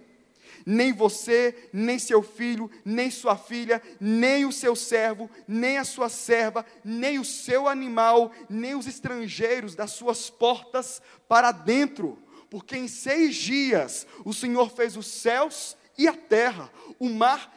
Nem 0.66 0.94
você, 0.94 1.70
nem 1.72 1.98
seu 1.98 2.22
filho, 2.22 2.70
nem 2.84 3.10
sua 3.10 3.38
filha, 3.38 3.82
nem 4.00 4.46
o 4.46 4.52
seu 4.52 4.76
servo, 4.76 5.30
nem 5.48 5.78
a 5.78 5.84
sua 5.84 6.10
serva, 6.10 6.66
nem 6.84 7.20
o 7.20 7.26
seu 7.26 7.68
animal, 7.68 8.32
nem 8.50 8.76
os 8.76 8.88
estrangeiros 8.88 9.76
das 9.76 9.92
suas 9.92 10.30
portas 10.30 11.02
para 11.28 11.52
dentro. 11.52 12.18
Porque 12.50 12.76
em 12.76 12.88
seis 12.88 13.36
dias 13.36 14.08
o 14.26 14.34
Senhor 14.34 14.70
fez 14.72 14.98
os 14.98 15.08
céus 15.08 15.78
e 15.98 16.08
a 16.08 16.14
terra, 16.14 16.72
o 16.98 17.10
mar 17.10 17.54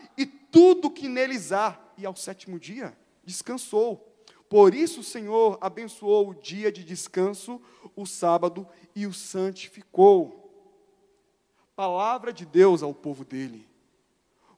tudo 0.52 0.90
que 0.90 1.08
neles 1.08 1.50
há, 1.50 1.80
e 1.96 2.06
ao 2.06 2.14
sétimo 2.14 2.60
dia 2.60 2.96
descansou. 3.24 4.08
Por 4.48 4.74
isso 4.74 5.00
o 5.00 5.04
Senhor 5.04 5.56
abençoou 5.62 6.28
o 6.28 6.34
dia 6.34 6.70
de 6.70 6.84
descanso, 6.84 7.60
o 7.96 8.04
sábado, 8.04 8.68
e 8.94 9.06
o 9.06 9.12
santificou. 9.12 10.38
Palavra 11.74 12.32
de 12.32 12.44
Deus 12.44 12.82
ao 12.82 12.92
povo 12.92 13.24
dele. 13.24 13.66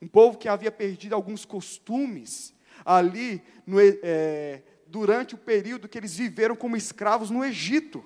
Um 0.02 0.08
povo 0.08 0.36
que 0.36 0.48
havia 0.48 0.72
perdido 0.72 1.14
alguns 1.14 1.44
costumes 1.44 2.52
ali 2.84 3.40
no, 3.64 3.78
é, 3.80 4.62
durante 4.88 5.36
o 5.36 5.38
período 5.38 5.88
que 5.88 5.96
eles 5.96 6.16
viveram 6.16 6.56
como 6.56 6.76
escravos 6.76 7.30
no 7.30 7.44
Egito. 7.44 8.04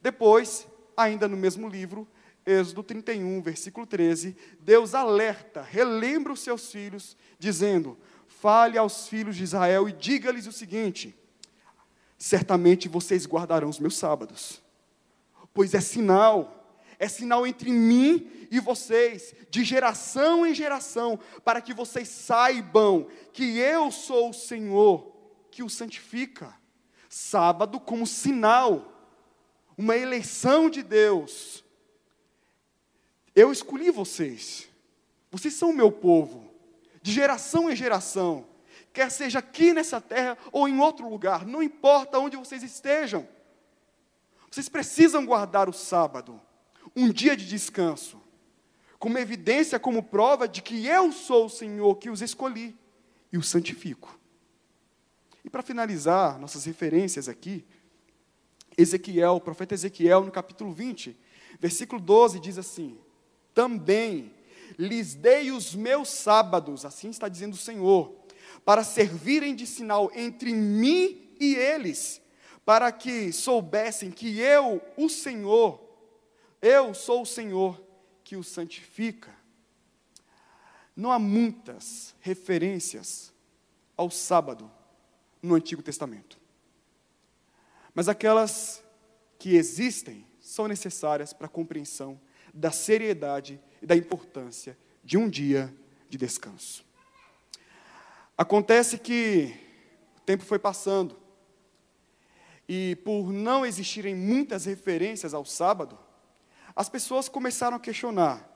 Depois, 0.00 0.68
ainda 0.96 1.26
no 1.26 1.36
mesmo 1.36 1.68
livro, 1.68 2.06
Êxodo 2.46 2.82
31, 2.82 3.40
versículo 3.40 3.86
13, 3.86 4.36
Deus 4.60 4.94
alerta, 4.94 5.62
relembra 5.62 6.32
os 6.32 6.40
seus 6.40 6.70
filhos, 6.70 7.16
dizendo: 7.38 7.98
Fale 8.26 8.76
aos 8.76 9.08
filhos 9.08 9.36
de 9.36 9.44
Israel 9.44 9.88
e 9.88 9.92
diga-lhes 9.92 10.46
o 10.46 10.52
seguinte: 10.52 11.14
Certamente 12.18 12.88
vocês 12.88 13.26
guardarão 13.26 13.68
os 13.68 13.78
meus 13.78 13.96
sábados, 13.96 14.62
pois 15.54 15.72
é 15.72 15.80
sinal, 15.80 16.78
é 16.98 17.08
sinal 17.08 17.46
entre 17.46 17.70
mim 17.70 18.30
e 18.50 18.60
vocês, 18.60 19.34
de 19.50 19.64
geração 19.64 20.46
em 20.46 20.54
geração, 20.54 21.18
para 21.44 21.60
que 21.60 21.72
vocês 21.72 22.08
saibam 22.08 23.06
que 23.32 23.58
eu 23.58 23.90
sou 23.90 24.30
o 24.30 24.34
Senhor 24.34 25.12
que 25.50 25.62
o 25.62 25.70
santifica. 25.70 26.54
Sábado 27.08 27.80
como 27.80 28.06
sinal, 28.06 28.92
uma 29.78 29.96
eleição 29.96 30.68
de 30.68 30.82
Deus. 30.82 31.63
Eu 33.34 33.50
escolhi 33.50 33.90
vocês, 33.90 34.68
vocês 35.30 35.54
são 35.54 35.70
o 35.70 35.76
meu 35.76 35.90
povo, 35.90 36.48
de 37.02 37.12
geração 37.12 37.70
em 37.70 37.74
geração, 37.74 38.46
quer 38.92 39.10
seja 39.10 39.40
aqui 39.40 39.72
nessa 39.72 40.00
terra 40.00 40.38
ou 40.52 40.68
em 40.68 40.78
outro 40.78 41.08
lugar, 41.08 41.44
não 41.44 41.62
importa 41.62 42.18
onde 42.18 42.36
vocês 42.36 42.62
estejam. 42.62 43.28
Vocês 44.50 44.68
precisam 44.68 45.26
guardar 45.26 45.68
o 45.68 45.72
sábado, 45.72 46.40
um 46.94 47.10
dia 47.10 47.36
de 47.36 47.44
descanso, 47.44 48.22
como 49.00 49.18
evidência, 49.18 49.80
como 49.80 50.02
prova 50.02 50.46
de 50.46 50.62
que 50.62 50.86
eu 50.86 51.10
sou 51.10 51.46
o 51.46 51.50
Senhor 51.50 51.96
que 51.96 52.08
os 52.08 52.22
escolhi 52.22 52.78
e 53.32 53.36
os 53.36 53.48
santifico. 53.48 54.16
E 55.44 55.50
para 55.50 55.62
finalizar 55.62 56.38
nossas 56.38 56.64
referências 56.64 57.28
aqui, 57.28 57.66
Ezequiel, 58.78 59.34
o 59.34 59.40
profeta 59.40 59.74
Ezequiel, 59.74 60.24
no 60.24 60.30
capítulo 60.30 60.72
20, 60.72 61.16
versículo 61.60 62.00
12, 62.00 62.38
diz 62.38 62.56
assim: 62.56 62.98
Também 63.54 64.34
lhes 64.76 65.14
dei 65.14 65.52
os 65.52 65.74
meus 65.74 66.08
sábados, 66.08 66.84
assim 66.84 67.10
está 67.10 67.28
dizendo 67.28 67.54
o 67.54 67.58
Senhor, 67.58 68.12
para 68.64 68.82
servirem 68.82 69.54
de 69.54 69.66
sinal 69.66 70.10
entre 70.14 70.52
mim 70.52 71.34
e 71.38 71.54
eles, 71.54 72.20
para 72.64 72.90
que 72.90 73.32
soubessem 73.32 74.10
que 74.10 74.38
eu, 74.40 74.82
o 74.96 75.08
Senhor, 75.08 75.80
eu 76.60 76.92
sou 76.92 77.22
o 77.22 77.26
Senhor 77.26 77.80
que 78.24 78.36
o 78.36 78.42
santifica. 78.42 79.34
Não 80.96 81.12
há 81.12 81.18
muitas 81.18 82.14
referências 82.20 83.32
ao 83.96 84.10
sábado 84.10 84.70
no 85.42 85.54
Antigo 85.54 85.82
Testamento. 85.82 86.38
Mas 87.94 88.08
aquelas 88.08 88.82
que 89.38 89.56
existem 89.56 90.26
são 90.40 90.66
necessárias 90.66 91.32
para 91.32 91.46
a 91.46 91.50
compreensão 91.50 92.18
da 92.54 92.70
seriedade 92.70 93.60
e 93.82 93.86
da 93.86 93.96
importância 93.96 94.78
de 95.02 95.18
um 95.18 95.28
dia 95.28 95.74
de 96.08 96.16
descanso. 96.16 96.84
Acontece 98.38 98.96
que 98.96 99.54
o 100.16 100.20
tempo 100.20 100.44
foi 100.44 100.58
passando, 100.58 101.18
e 102.66 102.96
por 103.04 103.30
não 103.30 103.66
existirem 103.66 104.14
muitas 104.14 104.64
referências 104.64 105.34
ao 105.34 105.44
sábado, 105.44 105.98
as 106.74 106.88
pessoas 106.88 107.28
começaram 107.28 107.76
a 107.76 107.80
questionar: 107.80 108.48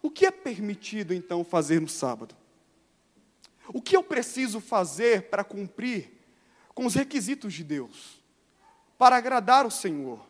o 0.00 0.10
que 0.10 0.24
é 0.24 0.30
permitido 0.30 1.12
então 1.12 1.44
fazer 1.44 1.80
no 1.80 1.88
sábado? 1.88 2.34
O 3.68 3.82
que 3.82 3.96
eu 3.96 4.02
preciso 4.02 4.60
fazer 4.60 5.28
para 5.28 5.44
cumprir 5.44 6.10
com 6.74 6.86
os 6.86 6.94
requisitos 6.94 7.52
de 7.52 7.64
Deus? 7.64 8.24
para 8.98 9.16
agradar 9.16 9.66
o 9.66 9.70
Senhor. 9.70 10.24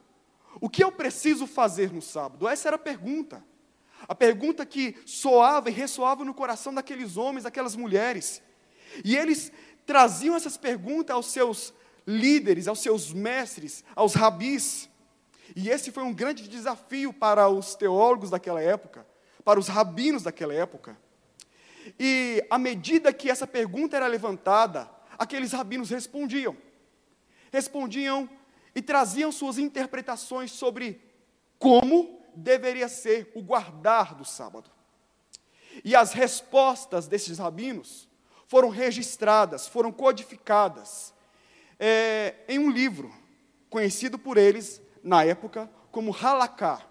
O 0.60 0.68
que 0.68 0.82
eu 0.82 0.92
preciso 0.92 1.46
fazer 1.46 1.92
no 1.92 2.02
sábado? 2.02 2.48
Essa 2.48 2.68
era 2.68 2.76
a 2.76 2.78
pergunta. 2.78 3.44
A 4.06 4.14
pergunta 4.14 4.66
que 4.66 4.96
soava 5.06 5.70
e 5.70 5.72
ressoava 5.72 6.24
no 6.24 6.34
coração 6.34 6.72
daqueles 6.74 7.16
homens, 7.16 7.44
daquelas 7.44 7.74
mulheres. 7.74 8.42
E 9.04 9.16
eles 9.16 9.50
traziam 9.86 10.36
essas 10.36 10.56
perguntas 10.56 11.14
aos 11.14 11.26
seus 11.26 11.72
líderes, 12.06 12.68
aos 12.68 12.80
seus 12.80 13.12
mestres, 13.12 13.82
aos 13.96 14.14
rabis. 14.14 14.88
E 15.56 15.70
esse 15.70 15.90
foi 15.90 16.02
um 16.02 16.12
grande 16.12 16.48
desafio 16.48 17.12
para 17.12 17.48
os 17.48 17.74
teólogos 17.74 18.30
daquela 18.30 18.60
época, 18.60 19.06
para 19.44 19.58
os 19.58 19.68
rabinos 19.68 20.22
daquela 20.22 20.54
época. 20.54 20.98
E 21.98 22.44
à 22.50 22.58
medida 22.58 23.12
que 23.12 23.30
essa 23.30 23.46
pergunta 23.46 23.96
era 23.96 24.06
levantada, 24.06 24.90
aqueles 25.18 25.52
rabinos 25.52 25.90
respondiam. 25.90 26.56
Respondiam 27.52 28.28
e 28.74 28.82
traziam 28.82 29.30
suas 29.30 29.58
interpretações 29.58 30.50
sobre 30.50 31.00
como 31.58 32.20
deveria 32.34 32.88
ser 32.88 33.30
o 33.34 33.42
guardar 33.42 34.14
do 34.14 34.24
sábado. 34.24 34.70
E 35.84 35.94
as 35.94 36.12
respostas 36.12 37.06
desses 37.06 37.38
rabinos 37.38 38.08
foram 38.46 38.68
registradas, 38.68 39.66
foram 39.66 39.90
codificadas 39.90 41.14
é, 41.78 42.34
em 42.48 42.58
um 42.58 42.70
livro 42.70 43.12
conhecido 43.70 44.18
por 44.18 44.36
eles 44.36 44.80
na 45.02 45.24
época 45.24 45.70
como 45.90 46.14
Halaká. 46.14 46.82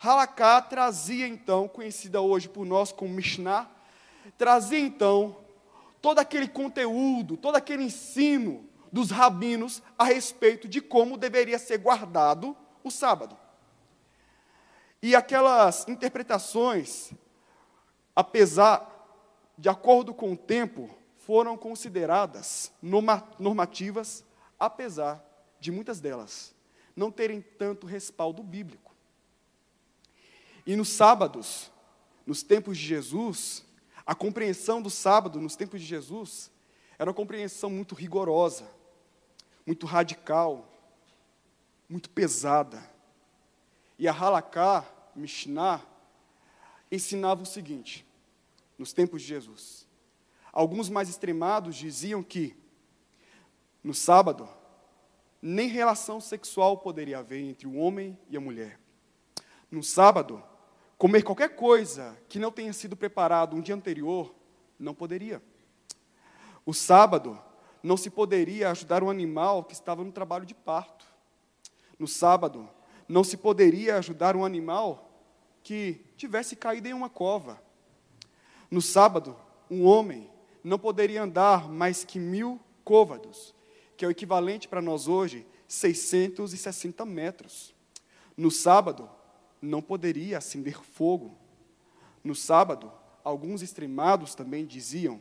Halaká 0.00 0.60
trazia 0.60 1.26
então, 1.26 1.68
conhecida 1.68 2.20
hoje 2.20 2.48
por 2.48 2.66
nós 2.66 2.90
como 2.90 3.14
Mishnah, 3.14 3.70
trazia 4.36 4.80
então 4.80 5.36
todo 6.00 6.18
aquele 6.18 6.48
conteúdo, 6.48 7.36
todo 7.36 7.56
aquele 7.56 7.84
ensino 7.84 8.68
dos 8.92 9.10
rabinos 9.10 9.82
a 9.96 10.04
respeito 10.04 10.68
de 10.68 10.80
como 10.80 11.16
deveria 11.16 11.58
ser 11.58 11.78
guardado 11.78 12.54
o 12.84 12.90
sábado. 12.90 13.36
E 15.02 15.16
aquelas 15.16 15.88
interpretações, 15.88 17.12
apesar, 18.14 18.88
de 19.56 19.68
acordo 19.68 20.12
com 20.12 20.32
o 20.32 20.36
tempo, 20.36 20.90
foram 21.16 21.56
consideradas 21.56 22.70
normativas, 23.38 24.24
apesar 24.60 25.24
de 25.58 25.72
muitas 25.72 25.98
delas 25.98 26.54
não 26.94 27.10
terem 27.10 27.40
tanto 27.40 27.86
respaldo 27.86 28.42
bíblico. 28.42 28.94
E 30.66 30.76
nos 30.76 30.90
sábados, 30.90 31.70
nos 32.26 32.42
tempos 32.42 32.76
de 32.76 32.84
Jesus, 32.84 33.64
a 34.04 34.14
compreensão 34.14 34.82
do 34.82 34.90
sábado 34.90 35.40
nos 35.40 35.56
tempos 35.56 35.80
de 35.80 35.86
Jesus 35.86 36.50
era 36.98 37.10
uma 37.10 37.14
compreensão 37.14 37.70
muito 37.70 37.94
rigorosa, 37.94 38.68
muito 39.66 39.86
radical, 39.86 40.68
muito 41.88 42.10
pesada. 42.10 42.82
E 43.98 44.08
a 44.08 44.12
Halaká, 44.12 44.84
Mishnah, 45.14 45.80
ensinava 46.90 47.42
o 47.42 47.46
seguinte, 47.46 48.06
nos 48.78 48.92
tempos 48.92 49.22
de 49.22 49.28
Jesus. 49.28 49.86
Alguns 50.52 50.88
mais 50.88 51.08
extremados 51.08 51.76
diziam 51.76 52.22
que, 52.22 52.56
no 53.82 53.94
sábado, 53.94 54.48
nem 55.40 55.68
relação 55.68 56.20
sexual 56.20 56.78
poderia 56.78 57.18
haver 57.18 57.40
entre 57.40 57.66
o 57.66 57.76
homem 57.76 58.18
e 58.28 58.36
a 58.36 58.40
mulher. 58.40 58.78
No 59.70 59.82
sábado, 59.82 60.42
comer 60.98 61.22
qualquer 61.22 61.56
coisa 61.56 62.16
que 62.28 62.38
não 62.38 62.52
tenha 62.52 62.72
sido 62.72 62.94
preparado 62.94 63.56
um 63.56 63.60
dia 63.60 63.74
anterior, 63.74 64.34
não 64.78 64.94
poderia. 64.94 65.42
O 66.64 66.74
sábado 66.74 67.42
não 67.82 67.96
se 67.96 68.10
poderia 68.10 68.70
ajudar 68.70 69.02
um 69.02 69.10
animal 69.10 69.64
que 69.64 69.72
estava 69.72 70.04
no 70.04 70.12
trabalho 70.12 70.46
de 70.46 70.54
parto. 70.54 71.04
No 71.98 72.06
sábado, 72.06 72.68
não 73.08 73.24
se 73.24 73.36
poderia 73.36 73.96
ajudar 73.96 74.36
um 74.36 74.44
animal 74.44 75.10
que 75.62 76.04
tivesse 76.16 76.56
caído 76.56 76.88
em 76.88 76.92
uma 76.92 77.10
cova. 77.10 77.62
No 78.70 78.80
sábado, 78.80 79.36
um 79.70 79.84
homem 79.84 80.30
não 80.62 80.78
poderia 80.78 81.22
andar 81.22 81.68
mais 81.68 82.04
que 82.04 82.18
mil 82.18 82.60
côvados, 82.84 83.54
que 83.96 84.04
é 84.04 84.08
o 84.08 84.10
equivalente 84.10 84.68
para 84.68 84.80
nós 84.80 85.08
hoje, 85.08 85.46
660 85.66 87.04
metros. 87.04 87.74
No 88.36 88.50
sábado, 88.50 89.08
não 89.60 89.82
poderia 89.82 90.38
acender 90.38 90.80
fogo. 90.82 91.36
No 92.22 92.34
sábado, 92.34 92.92
alguns 93.24 93.62
extremados 93.62 94.34
também 94.34 94.66
diziam 94.66 95.20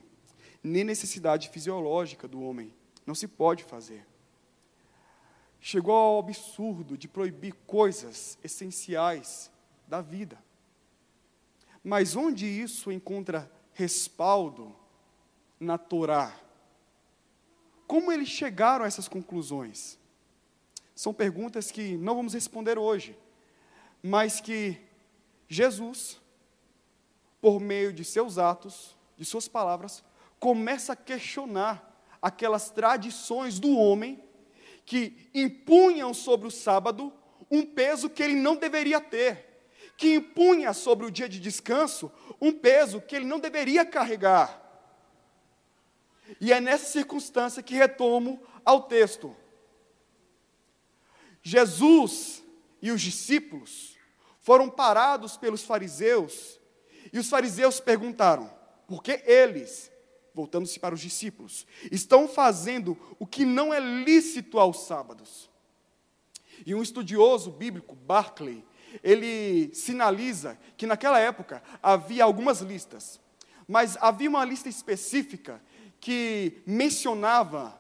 nem 0.64 0.84
necessidade 0.84 1.50
fisiológica 1.50 2.28
do 2.28 2.42
homem. 2.42 2.74
Não 3.06 3.16
se 3.16 3.28
pode 3.28 3.64
fazer. 3.64 4.06
Chegou 5.60 5.94
ao 5.94 6.20
absurdo 6.20 6.98
de 6.98 7.08
proibir 7.08 7.54
coisas 7.68 8.38
essenciais 8.44 9.52
da 9.88 10.02
vida. 10.02 10.42
Mas 11.84 12.16
onde 12.16 12.46
isso 12.46 12.92
encontra 12.92 13.52
respaldo 13.74 14.76
na 15.60 15.78
Torá? 15.78 16.42
como 17.92 18.10
eles 18.10 18.30
chegaram 18.30 18.86
a 18.86 18.88
essas 18.88 19.10
conclusões? 19.10 20.00
São 20.96 21.14
perguntas 21.14 21.72
que 21.72 21.98
não 21.98 22.16
vamos 22.16 22.34
responder 22.34 22.80
hoje, 22.80 23.20
mas 24.02 24.40
que 24.40 24.80
Jesus, 25.50 26.18
por 27.42 27.60
meio 27.60 27.92
de 27.92 28.06
seus 28.06 28.38
atos, 28.38 28.96
de 29.18 29.26
suas 29.26 29.50
palavras, 29.50 30.02
começa 30.42 30.94
a 30.94 30.96
questionar 30.96 31.88
aquelas 32.20 32.72
tradições 32.72 33.60
do 33.60 33.78
homem 33.78 34.22
que 34.84 35.30
impunham 35.36 36.16
sobre 36.16 36.48
o 36.48 36.52
sábado 36.52 37.14
um 37.52 37.64
peso 37.64 38.10
que 38.10 38.24
ele 38.24 38.34
não 38.34 38.56
deveria 38.56 39.00
ter, 39.00 39.68
que 39.96 40.16
impunha 40.16 40.74
sobre 40.74 41.06
o 41.06 41.12
dia 41.12 41.30
de 41.30 41.40
descanso 41.40 42.12
um 42.42 42.52
peso 42.52 43.00
que 43.00 43.16
ele 43.16 43.26
não 43.26 43.40
deveria 43.40 43.86
carregar. 43.86 44.60
E 46.40 46.52
é 46.52 46.60
nessa 46.60 46.86
circunstância 46.86 47.62
que 47.62 47.76
retomo 47.76 48.42
ao 48.66 48.82
texto. 48.84 49.36
Jesus 51.44 52.44
e 52.82 52.90
os 52.90 53.00
discípulos 53.00 53.96
foram 54.40 54.72
parados 54.72 55.38
pelos 55.38 55.62
fariseus, 55.62 56.60
e 57.14 57.20
os 57.20 57.30
fariseus 57.30 57.80
perguntaram: 57.80 58.52
por 58.88 59.04
que 59.04 59.22
eles, 59.26 59.91
voltando-se 60.34 60.80
para 60.80 60.96
os 60.96 61.02
discípulos, 61.02 61.66
estão 61.92 62.28
fazendo 62.28 62.98
o 63.20 63.26
que 63.26 63.46
não 63.46 63.74
é 63.74 63.80
lícito 63.80 64.60
aos 64.60 64.86
sábados? 64.86 65.50
E 66.66 66.76
um 66.76 66.82
estudioso 66.82 67.52
bíblico, 67.52 67.96
Barclay, 67.96 68.64
ele 69.04 69.74
sinaliza 69.74 70.58
que 70.78 70.86
naquela 70.86 71.20
época 71.20 71.64
havia 71.82 72.24
algumas 72.24 72.62
listas, 72.62 73.20
mas 73.68 73.98
havia 74.02 74.30
uma 74.30 74.44
lista 74.44 74.68
específica 74.68 75.62
que 76.00 76.62
mencionava 76.66 77.80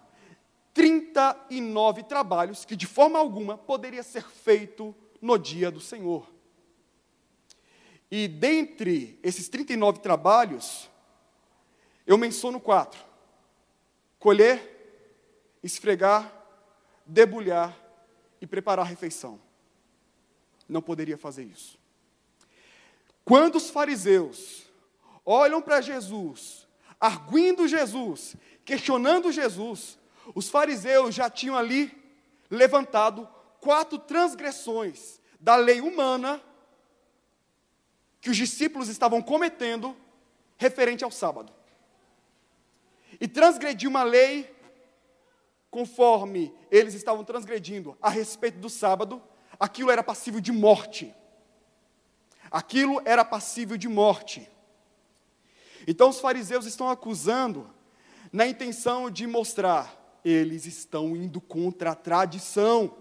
39 0.73 2.03
trabalhos 2.03 2.63
que 2.63 2.75
de 2.75 2.87
forma 2.87 3.19
alguma 3.19 3.57
poderia 3.57 4.03
ser 4.03 4.23
feito 4.23 4.95
no 5.21 5.37
dia 5.37 5.69
do 5.69 5.79
Senhor. 5.81 6.31
E 8.09 8.27
dentre 8.27 9.17
esses 9.23 9.47
39 9.47 9.99
trabalhos, 9.99 10.89
eu 12.11 12.17
menciono 12.17 12.59
quatro: 12.59 12.99
colher, 14.19 15.57
esfregar, 15.63 16.31
debulhar 17.05 17.77
e 18.41 18.45
preparar 18.45 18.85
a 18.85 18.89
refeição. 18.89 19.39
Não 20.67 20.81
poderia 20.81 21.17
fazer 21.17 21.43
isso. 21.43 21.79
Quando 23.23 23.55
os 23.55 23.69
fariseus 23.69 24.63
olham 25.25 25.61
para 25.61 25.79
Jesus, 25.79 26.67
arguindo 26.99 27.67
Jesus, 27.67 28.35
questionando 28.65 29.31
Jesus, 29.31 29.97
os 30.35 30.49
fariseus 30.49 31.15
já 31.15 31.29
tinham 31.29 31.55
ali 31.55 31.91
levantado 32.49 33.27
quatro 33.59 33.97
transgressões 33.97 35.21
da 35.39 35.55
lei 35.55 35.79
humana 35.79 36.41
que 38.19 38.29
os 38.29 38.37
discípulos 38.37 38.89
estavam 38.89 39.21
cometendo 39.21 39.95
referente 40.57 41.03
ao 41.03 41.11
sábado. 41.11 41.60
E 43.21 43.27
transgredir 43.27 43.87
uma 43.87 44.03
lei 44.03 44.53
conforme 45.69 46.53
eles 46.69 46.93
estavam 46.93 47.23
transgredindo 47.23 47.97
a 48.01 48.09
respeito 48.09 48.57
do 48.57 48.69
sábado, 48.69 49.21
aquilo 49.57 49.89
era 49.89 50.03
passível 50.03 50.41
de 50.41 50.51
morte. 50.51 51.15
Aquilo 52.49 53.01
era 53.05 53.23
passível 53.23 53.77
de 53.77 53.87
morte. 53.87 54.49
Então 55.87 56.09
os 56.09 56.19
fariseus 56.19 56.65
estão 56.65 56.89
acusando 56.89 57.69
na 58.33 58.45
intenção 58.45 59.09
de 59.09 59.25
mostrar 59.25 60.01
eles 60.23 60.65
estão 60.65 61.15
indo 61.15 61.41
contra 61.41 61.91
a 61.91 61.95
tradição. 61.95 62.95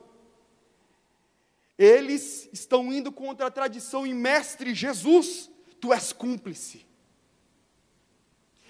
Eles 1.78 2.48
estão 2.52 2.92
indo 2.92 3.12
contra 3.12 3.46
a 3.46 3.50
tradição 3.50 4.06
e 4.06 4.14
mestre 4.14 4.74
Jesus, 4.74 5.50
tu 5.80 5.92
és 5.92 6.12
cúmplice. 6.12 6.86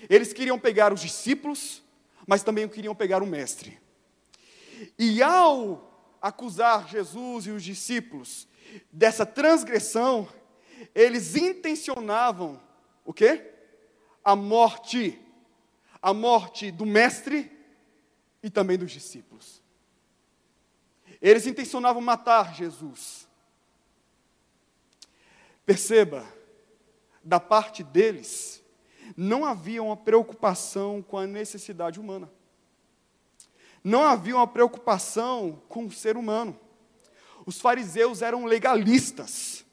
Eles 0.08 0.32
queriam 0.32 0.58
pegar 0.58 0.92
os 0.92 1.00
discípulos, 1.00 1.82
mas 2.26 2.42
também 2.42 2.68
queriam 2.68 2.94
pegar 2.94 3.22
o 3.22 3.26
mestre. 3.26 3.78
E 4.98 5.22
ao 5.22 6.16
acusar 6.20 6.88
Jesus 6.88 7.46
e 7.46 7.50
os 7.50 7.62
discípulos 7.62 8.46
dessa 8.92 9.26
transgressão, 9.26 10.28
eles 10.94 11.36
intencionavam 11.36 12.60
o 13.04 13.12
quê? 13.12 13.52
A 14.24 14.36
morte. 14.36 15.18
A 16.00 16.14
morte 16.14 16.70
do 16.70 16.86
mestre 16.86 17.50
e 18.42 18.48
também 18.48 18.78
dos 18.78 18.90
discípulos. 18.90 19.60
Eles 21.20 21.46
intencionavam 21.46 22.00
matar 22.00 22.54
Jesus. 22.54 23.28
Perceba, 25.66 26.26
da 27.22 27.38
parte 27.38 27.82
deles, 27.82 28.59
não 29.16 29.44
havia 29.44 29.82
uma 29.82 29.96
preocupação 29.96 31.02
com 31.02 31.18
a 31.18 31.26
necessidade 31.26 31.98
humana. 31.98 32.30
Não 33.82 34.02
havia 34.02 34.36
uma 34.36 34.46
preocupação 34.46 35.62
com 35.68 35.86
o 35.86 35.92
ser 35.92 36.16
humano. 36.16 36.58
Os 37.46 37.60
fariseus 37.60 38.22
eram 38.22 38.44
legalistas. 38.44 39.64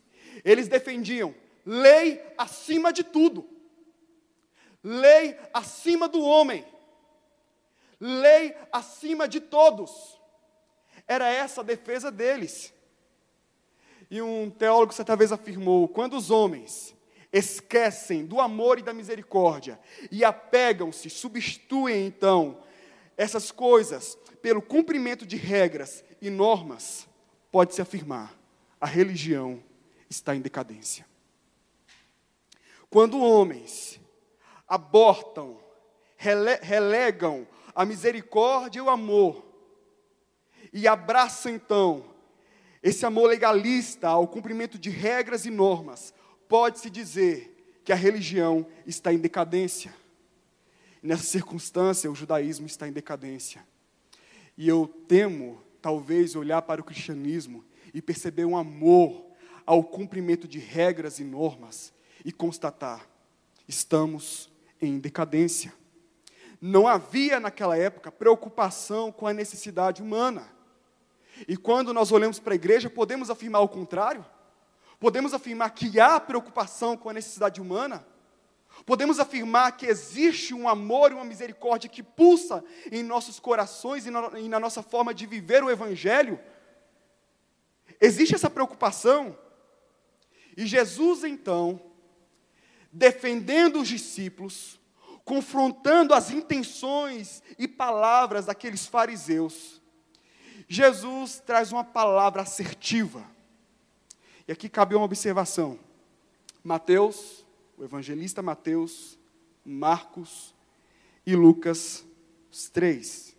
Eles 0.46 0.68
defendiam 0.68 1.36
lei 1.66 2.22
acima 2.38 2.94
de 2.94 3.04
tudo. 3.04 3.48
Lei 4.84 5.38
acima 5.54 6.08
do 6.08 6.22
homem 6.22 6.66
lei 8.00 8.56
acima 8.72 9.28
de 9.28 9.40
todos. 9.40 10.20
Era 11.08 11.30
essa 11.30 11.62
a 11.62 11.64
defesa 11.64 12.12
deles. 12.12 12.74
E 14.10 14.22
um 14.22 14.50
teólogo 14.50 14.94
certa 14.94 15.16
vez 15.16 15.32
afirmou: 15.32 15.88
quando 15.88 16.16
os 16.16 16.32
homens 16.32 16.96
esquecem 17.38 18.26
do 18.26 18.40
amor 18.40 18.80
e 18.80 18.84
da 18.84 18.94
misericórdia 18.94 19.80
e 20.12 20.24
apegam-se, 20.24 21.10
substituem 21.10 22.06
então 22.06 22.60
essas 23.16 23.52
coisas 23.52 24.18
pelo 24.42 24.62
cumprimento 24.62 25.26
de 25.26 25.36
regras 25.36 26.04
e 26.22 26.30
normas, 26.30 27.08
pode-se 27.52 27.82
afirmar: 27.82 28.34
a 28.80 28.86
religião 28.86 29.64
está 30.10 30.36
em 30.36 30.42
decadência. 30.42 31.06
Quando 32.90 33.20
homens 33.20 34.00
abortam, 34.68 35.60
rele 36.16 36.56
relegam 36.62 37.48
a 37.76 37.86
misericórdia 37.86 38.80
e 38.80 38.82
o 38.82 38.90
amor, 38.90 39.46
e 40.72 40.88
abraça 40.88 41.50
então 41.50 42.06
esse 42.82 43.06
amor 43.06 43.28
legalista 43.28 44.08
ao 44.08 44.28
cumprimento 44.28 44.78
de 44.78 44.90
regras 44.90 45.46
e 45.46 45.50
normas, 45.50 46.14
pode-se 46.48 46.90
dizer 46.90 47.80
que 47.84 47.92
a 47.92 47.96
religião 47.96 48.66
está 48.86 49.14
em 49.14 49.18
decadência. 49.18 49.94
Nessa 51.02 51.24
circunstância, 51.24 52.12
o 52.12 52.16
judaísmo 52.16 52.66
está 52.66 52.88
em 52.88 52.92
decadência. 52.92 53.66
E 54.58 54.68
eu 54.68 54.88
temo, 55.08 55.62
talvez, 55.82 56.36
olhar 56.36 56.62
para 56.64 56.82
o 56.82 56.84
cristianismo 56.84 57.64
e 57.94 58.02
perceber 58.02 58.46
um 58.46 58.58
amor 58.58 59.26
ao 59.66 59.84
cumprimento 59.84 60.48
de 60.48 60.60
regras 60.60 61.20
e 61.20 61.24
normas 61.24 61.94
e 62.26 62.32
constatar: 62.32 63.08
estamos 63.68 64.52
em 64.82 65.00
decadência. 65.00 65.74
Não 66.60 66.88
havia 66.88 67.40
naquela 67.40 67.78
época 67.78 68.12
preocupação 68.12 69.12
com 69.12 69.28
a 69.28 69.34
necessidade 69.34 70.02
humana. 70.02 70.52
E 71.48 71.56
quando 71.56 71.94
nós 71.94 72.12
olhamos 72.12 72.40
para 72.40 72.54
a 72.54 72.56
igreja, 72.56 72.90
podemos 72.90 73.30
afirmar 73.30 73.60
o 73.62 73.70
contrário? 73.70 74.26
Podemos 75.00 75.34
afirmar 75.34 75.70
que 75.72 76.00
há 76.00 76.20
preocupação 76.20 76.98
com 76.98 77.10
a 77.10 77.14
necessidade 77.14 77.62
humana? 77.62 78.06
Podemos 78.86 79.20
afirmar 79.20 79.76
que 79.78 79.86
existe 79.86 80.54
um 80.54 80.68
amor 80.68 81.12
e 81.12 81.16
uma 81.16 81.26
misericórdia 81.26 81.90
que 81.90 82.04
pulsa 82.04 82.64
em 82.92 83.04
nossos 83.04 83.40
corações 83.40 84.06
e 84.06 84.12
na 84.12 84.60
nossa 84.60 84.82
forma 84.82 85.14
de 85.14 85.26
viver 85.26 85.64
o 85.64 85.70
Evangelho? 85.70 86.40
Existe 88.00 88.36
essa 88.36 88.50
preocupação? 88.50 89.38
E 90.56 90.66
Jesus, 90.66 91.24
então, 91.24 91.80
defendendo 92.92 93.82
os 93.82 93.88
discípulos, 93.88 94.80
confrontando 95.24 96.14
as 96.14 96.32
intenções 96.32 97.44
e 97.60 97.68
palavras 97.68 98.46
daqueles 98.46 98.86
fariseus, 98.86 99.82
Jesus 100.68 101.42
traz 101.46 101.72
uma 101.72 101.84
palavra 101.84 102.42
assertiva. 102.42 103.37
E 104.48 104.52
aqui 104.52 104.70
cabe 104.70 104.96
uma 104.96 105.04
observação. 105.04 105.78
Mateus, 106.64 107.46
o 107.78 107.84
evangelista 107.84 108.42
Mateus, 108.42 109.20
Marcos 109.66 110.56
e 111.26 111.36
Lucas, 111.36 112.06
os 112.50 112.70
três, 112.70 113.36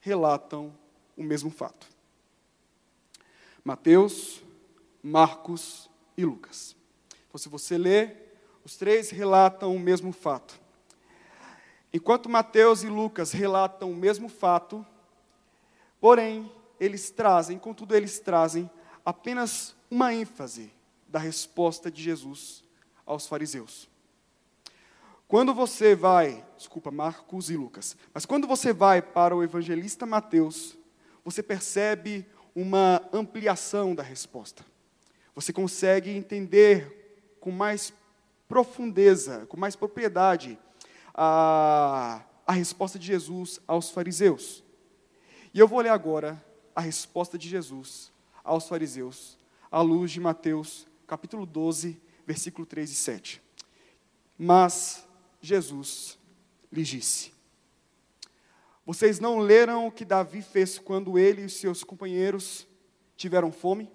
relatam 0.00 0.74
o 1.16 1.22
mesmo 1.22 1.48
fato. 1.48 1.86
Mateus, 3.64 4.42
Marcos 5.00 5.88
e 6.16 6.24
Lucas. 6.24 6.74
Então, 7.28 7.38
se 7.38 7.48
você 7.48 7.78
ler, 7.78 8.36
os 8.64 8.76
três 8.76 9.10
relatam 9.10 9.76
o 9.76 9.78
mesmo 9.78 10.12
fato. 10.12 10.60
Enquanto 11.92 12.28
Mateus 12.28 12.82
e 12.82 12.88
Lucas 12.88 13.30
relatam 13.30 13.92
o 13.92 13.96
mesmo 13.96 14.28
fato, 14.28 14.84
porém, 16.00 16.50
eles 16.80 17.10
trazem, 17.10 17.58
contudo, 17.58 17.94
eles 17.94 18.18
trazem 18.18 18.68
apenas 19.08 19.74
uma 19.90 20.12
ênfase 20.12 20.70
da 21.08 21.18
resposta 21.18 21.90
de 21.90 22.02
Jesus 22.02 22.62
aos 23.06 23.26
fariseus. 23.26 23.88
Quando 25.26 25.54
você 25.54 25.94
vai, 25.94 26.44
desculpa, 26.58 26.90
Marcos 26.90 27.48
e 27.48 27.56
Lucas, 27.56 27.96
mas 28.12 28.26
quando 28.26 28.46
você 28.46 28.70
vai 28.70 29.00
para 29.00 29.34
o 29.34 29.42
evangelista 29.42 30.04
Mateus, 30.04 30.76
você 31.24 31.42
percebe 31.42 32.26
uma 32.54 33.02
ampliação 33.10 33.94
da 33.94 34.02
resposta. 34.02 34.62
Você 35.34 35.54
consegue 35.54 36.10
entender 36.10 37.38
com 37.40 37.50
mais 37.50 37.94
profundeza, 38.46 39.46
com 39.46 39.56
mais 39.56 39.74
propriedade, 39.74 40.58
a, 41.14 42.20
a 42.46 42.52
resposta 42.52 42.98
de 42.98 43.06
Jesus 43.06 43.58
aos 43.66 43.88
fariseus. 43.88 44.62
E 45.54 45.58
eu 45.58 45.66
vou 45.66 45.80
ler 45.80 45.92
agora 45.92 46.44
a 46.76 46.82
resposta 46.82 47.38
de 47.38 47.48
Jesus 47.48 48.12
aos 48.48 48.66
fariseus, 48.66 49.38
à 49.70 49.82
luz 49.82 50.10
de 50.10 50.18
Mateus, 50.18 50.88
capítulo 51.06 51.44
12, 51.44 52.00
versículo 52.26 52.66
3 52.66 52.90
e 52.90 52.94
7. 52.94 53.42
Mas 54.38 55.06
Jesus 55.38 56.18
lhes 56.72 56.88
disse: 56.88 57.32
Vocês 58.86 59.20
não 59.20 59.38
leram 59.38 59.86
o 59.86 59.92
que 59.92 60.02
Davi 60.02 60.40
fez 60.40 60.78
quando 60.78 61.18
ele 61.18 61.42
e 61.42 61.50
seus 61.50 61.84
companheiros 61.84 62.66
tiveram 63.18 63.52
fome? 63.52 63.92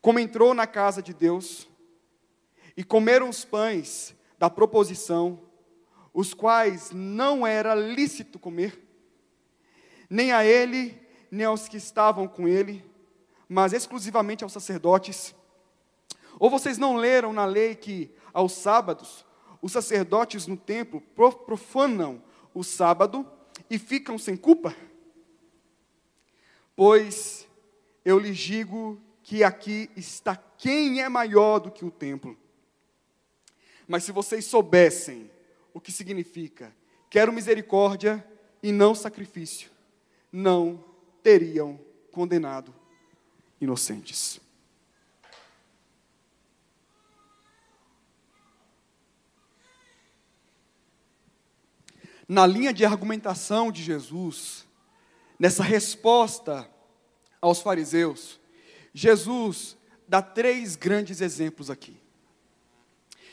Como 0.00 0.18
entrou 0.18 0.54
na 0.54 0.66
casa 0.66 1.02
de 1.02 1.12
Deus 1.12 1.68
e 2.74 2.82
comeram 2.82 3.28
os 3.28 3.44
pães 3.44 4.16
da 4.38 4.48
proposição, 4.48 5.38
os 6.14 6.32
quais 6.32 6.92
não 6.92 7.46
era 7.46 7.74
lícito 7.74 8.38
comer, 8.38 8.82
nem 10.08 10.32
a 10.32 10.46
ele, 10.46 10.98
nem 11.30 11.44
aos 11.44 11.68
que 11.68 11.76
estavam 11.76 12.26
com 12.26 12.48
ele, 12.48 12.87
mas 13.48 13.72
exclusivamente 13.72 14.44
aos 14.44 14.52
sacerdotes. 14.52 15.34
Ou 16.38 16.50
vocês 16.50 16.76
não 16.76 16.96
leram 16.96 17.32
na 17.32 17.46
lei 17.46 17.74
que, 17.74 18.10
aos 18.32 18.52
sábados, 18.52 19.24
os 19.62 19.72
sacerdotes 19.72 20.46
no 20.46 20.56
templo 20.56 21.00
profanam 21.46 22.22
o 22.52 22.62
sábado 22.62 23.26
e 23.70 23.78
ficam 23.78 24.18
sem 24.18 24.36
culpa? 24.36 24.74
Pois 26.76 27.48
eu 28.04 28.18
lhes 28.18 28.38
digo 28.38 29.00
que 29.22 29.42
aqui 29.42 29.90
está 29.96 30.36
quem 30.36 31.02
é 31.02 31.08
maior 31.08 31.58
do 31.58 31.70
que 31.70 31.84
o 31.84 31.90
templo. 31.90 32.36
Mas 33.86 34.04
se 34.04 34.12
vocês 34.12 34.44
soubessem 34.44 35.30
o 35.72 35.80
que 35.80 35.90
significa 35.90 36.74
quero 37.10 37.32
misericórdia 37.32 38.24
e 38.62 38.70
não 38.70 38.94
sacrifício, 38.94 39.70
não 40.30 40.84
teriam 41.22 41.80
condenado 42.12 42.77
inocentes. 43.60 44.40
na 52.28 52.46
linha 52.46 52.74
de 52.74 52.84
argumentação 52.84 53.72
de 53.72 53.82
Jesus, 53.82 54.66
nessa 55.38 55.62
resposta 55.62 56.68
aos 57.40 57.62
fariseus, 57.62 58.38
Jesus 58.92 59.76
dá 60.06 60.20
três 60.20 60.76
grandes 60.76 61.22
exemplos 61.22 61.70
aqui. 61.70 61.96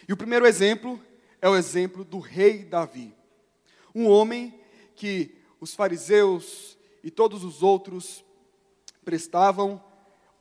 E 0.08 0.14
o 0.14 0.18
primeiro 0.18 0.48
exemplo 0.48 1.02
é 1.42 1.50
o 1.50 1.58
exemplo 1.58 2.06
do 2.06 2.20
rei 2.20 2.64
Davi, 2.64 3.14
um 3.94 4.08
homem 4.08 4.58
que 4.96 5.36
os 5.60 5.76
fariseus 5.76 6.78
e 7.04 7.12
todos 7.12 7.44
os 7.44 7.62
outros 7.62 8.24
prestavam 9.04 9.84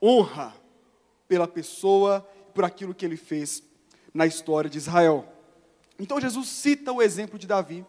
honra 0.01 0.53
pela 1.27 1.47
pessoa 1.47 2.21
por 2.53 2.63
aquilo 2.63 2.93
que 2.93 3.05
ele 3.05 3.17
fez 3.17 3.63
na 4.13 4.25
história 4.25 4.69
de 4.69 4.77
Israel. 4.77 5.27
Então 5.99 6.19
Jesus 6.19 6.47
cita 6.47 6.91
o 6.91 7.01
exemplo 7.01 7.37
de 7.37 7.47
Davi 7.47 7.85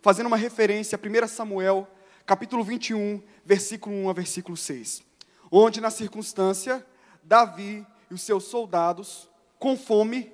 fazendo 0.00 0.26
uma 0.26 0.36
referência 0.36 0.98
a 1.00 1.24
1 1.24 1.28
Samuel, 1.28 1.88
capítulo 2.24 2.62
21, 2.62 3.22
versículo 3.44 3.94
1 3.94 4.10
a 4.10 4.12
versículo 4.12 4.56
6, 4.56 5.02
onde 5.50 5.80
na 5.80 5.90
circunstância 5.90 6.84
Davi 7.22 7.86
e 8.10 8.14
os 8.14 8.22
seus 8.22 8.44
soldados, 8.44 9.28
com 9.58 9.76
fome, 9.76 10.32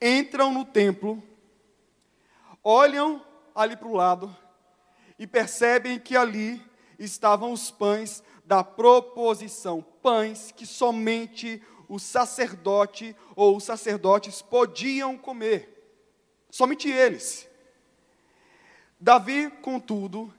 entram 0.00 0.52
no 0.52 0.64
templo, 0.64 1.22
olham 2.62 3.24
ali 3.54 3.76
para 3.76 3.88
o 3.88 3.94
lado 3.94 4.34
e 5.18 5.26
percebem 5.26 5.98
que 5.98 6.16
ali 6.16 6.62
estavam 6.98 7.52
os 7.52 7.70
pães 7.70 8.22
da 8.48 8.64
proposição, 8.64 9.84
pães 10.02 10.50
que 10.50 10.64
somente 10.64 11.62
o 11.86 11.98
sacerdote 11.98 13.14
ou 13.36 13.54
os 13.58 13.64
sacerdotes 13.64 14.40
podiam 14.40 15.18
comer. 15.18 15.92
Somente 16.50 16.88
eles. 16.88 17.46
Davi, 18.98 19.50
contudo, 19.60 20.32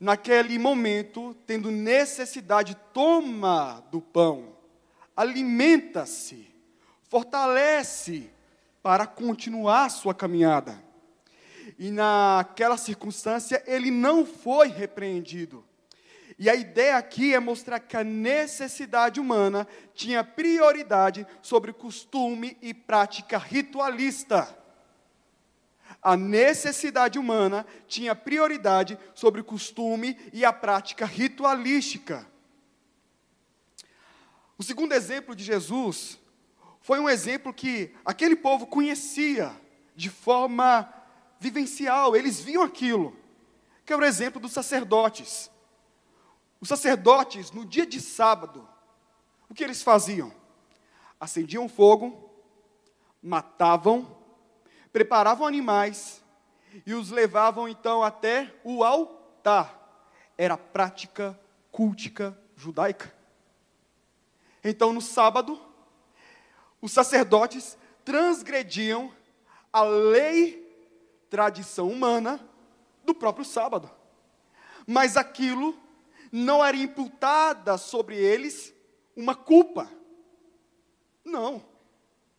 naquele 0.00 0.58
momento, 0.58 1.36
tendo 1.46 1.70
necessidade, 1.70 2.74
toma 2.94 3.84
do 3.92 4.00
pão, 4.00 4.56
alimenta-se, 5.14 6.48
fortalece 7.10 8.30
para 8.82 9.06
continuar 9.06 9.90
sua 9.90 10.14
caminhada. 10.14 10.82
E 11.78 11.90
naquela 11.90 12.78
circunstância, 12.78 13.62
ele 13.66 13.90
não 13.90 14.24
foi 14.24 14.68
repreendido. 14.68 15.62
E 16.40 16.50
a 16.50 16.56
ideia 16.56 16.96
aqui 16.96 17.32
é 17.34 17.38
mostrar 17.38 17.78
que 17.78 17.96
a 17.96 18.02
necessidade 18.02 19.20
humana 19.20 19.68
tinha 19.94 20.24
prioridade 20.24 21.24
sobre 21.40 21.72
costume 21.72 22.56
e 22.60 22.74
prática 22.74 23.38
ritualista 23.38 24.58
a 26.02 26.16
necessidade 26.16 27.18
humana 27.18 27.66
tinha 27.86 28.14
prioridade 28.14 28.98
sobre 29.14 29.40
o 29.40 29.44
costume 29.44 30.16
e 30.32 30.44
a 30.44 30.52
prática 30.52 31.04
ritualística. 31.04 32.26
O 34.56 34.62
segundo 34.62 34.92
exemplo 34.92 35.34
de 35.34 35.44
Jesus 35.44 36.18
foi 36.80 36.98
um 36.98 37.08
exemplo 37.08 37.52
que 37.52 37.94
aquele 38.04 38.36
povo 38.36 38.66
conhecia 38.66 39.52
de 39.94 40.08
forma 40.08 40.90
vivencial, 41.38 42.16
eles 42.16 42.40
viam 42.40 42.62
aquilo, 42.62 43.16
que 43.84 43.92
é 43.92 43.96
o 43.96 44.04
exemplo 44.04 44.40
dos 44.40 44.52
sacerdotes. 44.52 45.49
Os 46.60 46.68
sacerdotes, 46.68 47.50
no 47.50 47.64
dia 47.64 47.86
de 47.86 48.00
sábado, 48.00 48.68
o 49.48 49.54
que 49.54 49.64
eles 49.64 49.82
faziam? 49.82 50.32
Acendiam 51.18 51.68
fogo, 51.68 52.30
matavam, 53.22 54.16
preparavam 54.92 55.46
animais 55.46 56.22
e 56.86 56.94
os 56.94 57.10
levavam 57.10 57.68
então 57.68 58.02
até 58.02 58.54
o 58.62 58.84
altar. 58.84 59.78
Era 60.36 60.56
prática 60.56 61.38
cultica 61.72 62.38
judaica. 62.56 63.14
Então, 64.62 64.92
no 64.92 65.00
sábado, 65.00 65.58
os 66.80 66.92
sacerdotes 66.92 67.76
transgrediam 68.04 69.12
a 69.72 69.82
lei, 69.82 70.60
tradição 71.30 71.88
humana 71.88 72.40
do 73.04 73.14
próprio 73.14 73.44
sábado. 73.44 73.90
Mas 74.86 75.16
aquilo 75.16 75.78
não 76.30 76.64
era 76.64 76.76
imputada 76.76 77.76
sobre 77.76 78.16
eles 78.16 78.74
uma 79.16 79.34
culpa. 79.34 79.90
Não, 81.24 81.62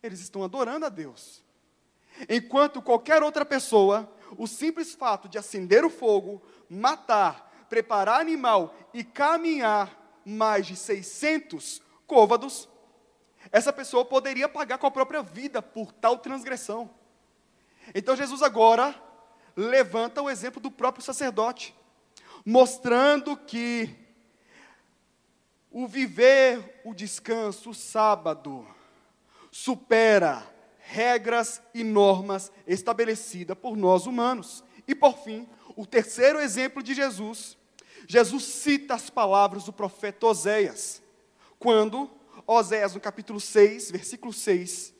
eles 0.02 0.20
estão 0.20 0.42
adorando 0.42 0.86
a 0.86 0.88
Deus. 0.88 1.42
Enquanto 2.28 2.82
qualquer 2.82 3.22
outra 3.22 3.44
pessoa, 3.44 4.10
o 4.36 4.46
simples 4.46 4.94
fato 4.94 5.28
de 5.28 5.38
acender 5.38 5.84
o 5.84 5.90
fogo, 5.90 6.42
matar, 6.68 7.66
preparar 7.68 8.20
animal 8.20 8.74
e 8.92 9.02
caminhar 9.04 10.20
mais 10.24 10.66
de 10.66 10.76
600 10.76 11.82
côvados, 12.06 12.68
essa 13.50 13.72
pessoa 13.72 14.04
poderia 14.04 14.48
pagar 14.48 14.78
com 14.78 14.86
a 14.86 14.90
própria 14.90 15.22
vida 15.22 15.60
por 15.60 15.92
tal 15.92 16.18
transgressão. 16.18 16.90
Então 17.94 18.14
Jesus 18.14 18.42
agora 18.42 18.94
levanta 19.56 20.22
o 20.22 20.30
exemplo 20.30 20.60
do 20.60 20.70
próprio 20.70 21.04
sacerdote, 21.04 21.74
mostrando 22.44 23.36
que 23.36 23.88
o 25.70 25.86
viver, 25.86 26.80
o 26.84 26.94
descanso, 26.94 27.70
o 27.70 27.74
sábado, 27.74 28.66
supera 29.50 30.46
regras 30.78 31.62
e 31.72 31.82
normas 31.82 32.52
estabelecidas 32.66 33.56
por 33.56 33.76
nós 33.76 34.06
humanos. 34.06 34.62
E 34.86 34.94
por 34.94 35.16
fim, 35.18 35.48
o 35.76 35.86
terceiro 35.86 36.40
exemplo 36.40 36.82
de 36.82 36.94
Jesus. 36.94 37.56
Jesus 38.06 38.44
cita 38.44 38.94
as 38.94 39.08
palavras 39.08 39.64
do 39.64 39.72
profeta 39.72 40.26
Oséias, 40.26 41.02
quando 41.58 42.10
Oséias, 42.46 42.94
no 42.94 43.00
capítulo 43.00 43.40
6, 43.40 43.90
versículo 43.92 44.32
6, 44.32 44.92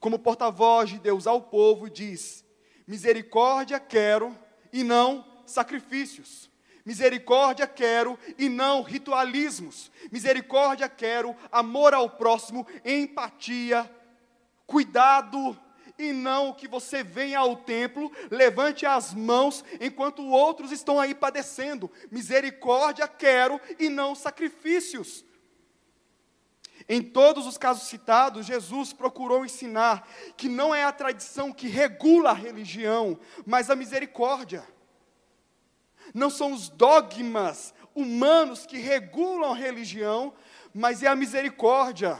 como 0.00 0.18
porta-voz 0.18 0.90
de 0.90 0.98
Deus 0.98 1.26
ao 1.26 1.42
povo, 1.42 1.90
diz: 1.90 2.44
Misericórdia 2.86 3.78
quero 3.78 4.36
e 4.72 4.82
não 4.82 5.24
sacrifícios. 5.46 6.49
Misericórdia 6.90 7.68
quero 7.68 8.18
e 8.36 8.48
não 8.48 8.82
ritualismos. 8.82 9.92
Misericórdia 10.10 10.88
quero, 10.88 11.36
amor 11.52 11.94
ao 11.94 12.10
próximo, 12.10 12.66
empatia, 12.84 13.88
cuidado 14.66 15.56
e 15.96 16.12
não 16.12 16.52
que 16.52 16.66
você 16.66 17.04
venha 17.04 17.38
ao 17.38 17.54
templo, 17.58 18.10
levante 18.28 18.86
as 18.86 19.14
mãos 19.14 19.64
enquanto 19.80 20.26
outros 20.26 20.72
estão 20.72 20.98
aí 20.98 21.14
padecendo. 21.14 21.88
Misericórdia 22.10 23.06
quero 23.06 23.60
e 23.78 23.88
não 23.88 24.16
sacrifícios. 24.16 25.24
Em 26.88 27.00
todos 27.00 27.46
os 27.46 27.56
casos 27.56 27.88
citados, 27.88 28.46
Jesus 28.46 28.92
procurou 28.92 29.44
ensinar 29.44 30.08
que 30.36 30.48
não 30.48 30.74
é 30.74 30.82
a 30.82 30.90
tradição 30.90 31.52
que 31.52 31.68
regula 31.68 32.30
a 32.30 32.34
religião, 32.34 33.16
mas 33.46 33.70
a 33.70 33.76
misericórdia. 33.76 34.66
Não 36.14 36.30
são 36.30 36.52
os 36.52 36.68
dogmas 36.68 37.74
humanos 37.94 38.66
que 38.66 38.78
regulam 38.78 39.52
a 39.52 39.56
religião, 39.56 40.32
mas 40.74 41.02
é 41.02 41.08
a 41.08 41.16
misericórdia. 41.16 42.18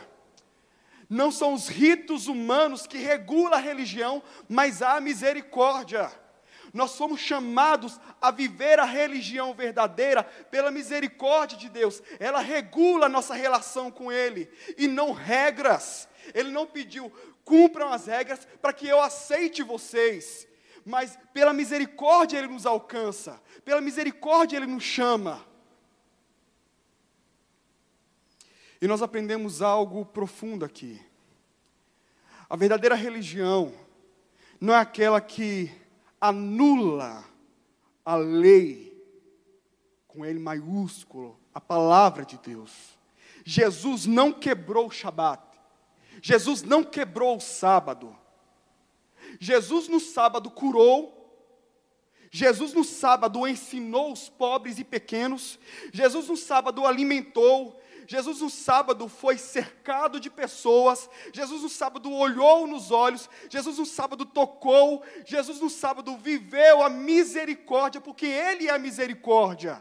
Não 1.08 1.30
são 1.30 1.54
os 1.54 1.68
ritos 1.68 2.28
humanos 2.28 2.86
que 2.86 2.98
regulam 2.98 3.54
a 3.54 3.60
religião, 3.60 4.22
mas 4.48 4.80
a 4.80 5.00
misericórdia. 5.00 6.10
Nós 6.72 6.92
somos 6.92 7.20
chamados 7.20 7.98
a 8.20 8.30
viver 8.30 8.78
a 8.78 8.84
religião 8.84 9.52
verdadeira 9.52 10.22
pela 10.22 10.70
misericórdia 10.70 11.58
de 11.58 11.68
Deus. 11.68 12.00
Ela 12.20 12.40
regula 12.40 13.06
a 13.06 13.08
nossa 13.08 13.34
relação 13.34 13.90
com 13.90 14.12
Ele 14.12 14.48
e 14.78 14.86
não 14.86 15.12
regras. 15.12 16.08
Ele 16.32 16.50
não 16.50 16.66
pediu, 16.66 17.12
cumpram 17.44 17.92
as 17.92 18.06
regras 18.06 18.46
para 18.62 18.72
que 18.72 18.86
eu 18.86 19.00
aceite 19.00 19.62
vocês. 19.62 20.46
Mas 20.90 21.16
pela 21.32 21.52
misericórdia 21.52 22.36
Ele 22.36 22.48
nos 22.48 22.66
alcança, 22.66 23.40
pela 23.64 23.80
misericórdia 23.80 24.56
Ele 24.56 24.66
nos 24.66 24.82
chama. 24.82 25.46
E 28.80 28.88
nós 28.88 29.00
aprendemos 29.00 29.62
algo 29.62 30.04
profundo 30.04 30.64
aqui. 30.64 31.00
A 32.48 32.56
verdadeira 32.56 32.96
religião 32.96 33.72
não 34.60 34.74
é 34.74 34.78
aquela 34.78 35.20
que 35.20 35.70
anula 36.20 37.24
a 38.04 38.16
lei, 38.16 38.90
com 40.08 40.24
L 40.24 40.40
maiúsculo, 40.40 41.38
a 41.54 41.60
palavra 41.60 42.24
de 42.24 42.36
Deus. 42.38 42.98
Jesus 43.44 44.06
não 44.06 44.32
quebrou 44.32 44.88
o 44.88 44.90
Shabat. 44.90 45.40
Jesus 46.20 46.62
não 46.62 46.82
quebrou 46.82 47.36
o 47.36 47.40
sábado. 47.40 48.18
Jesus 49.40 49.88
no 49.88 49.98
sábado 49.98 50.50
curou. 50.50 51.16
Jesus 52.30 52.72
no 52.72 52.84
sábado 52.84 53.48
ensinou 53.48 54.12
os 54.12 54.28
pobres 54.28 54.78
e 54.78 54.84
pequenos. 54.84 55.58
Jesus 55.92 56.28
no 56.28 56.36
sábado 56.36 56.86
alimentou. 56.86 57.80
Jesus 58.06 58.40
no 58.40 58.50
sábado 58.50 59.08
foi 59.08 59.38
cercado 59.38 60.18
de 60.18 60.28
pessoas, 60.28 61.08
Jesus 61.32 61.62
no 61.62 61.68
sábado 61.68 62.12
olhou 62.12 62.66
nos 62.66 62.90
olhos, 62.90 63.30
Jesus 63.48 63.78
no 63.78 63.86
sábado 63.86 64.26
tocou, 64.26 65.04
Jesus 65.24 65.60
no 65.60 65.70
sábado 65.70 66.16
viveu 66.16 66.82
a 66.82 66.90
misericórdia, 66.90 68.00
porque 68.00 68.26
Ele 68.26 68.66
é 68.66 68.72
a 68.72 68.80
misericórdia. 68.80 69.80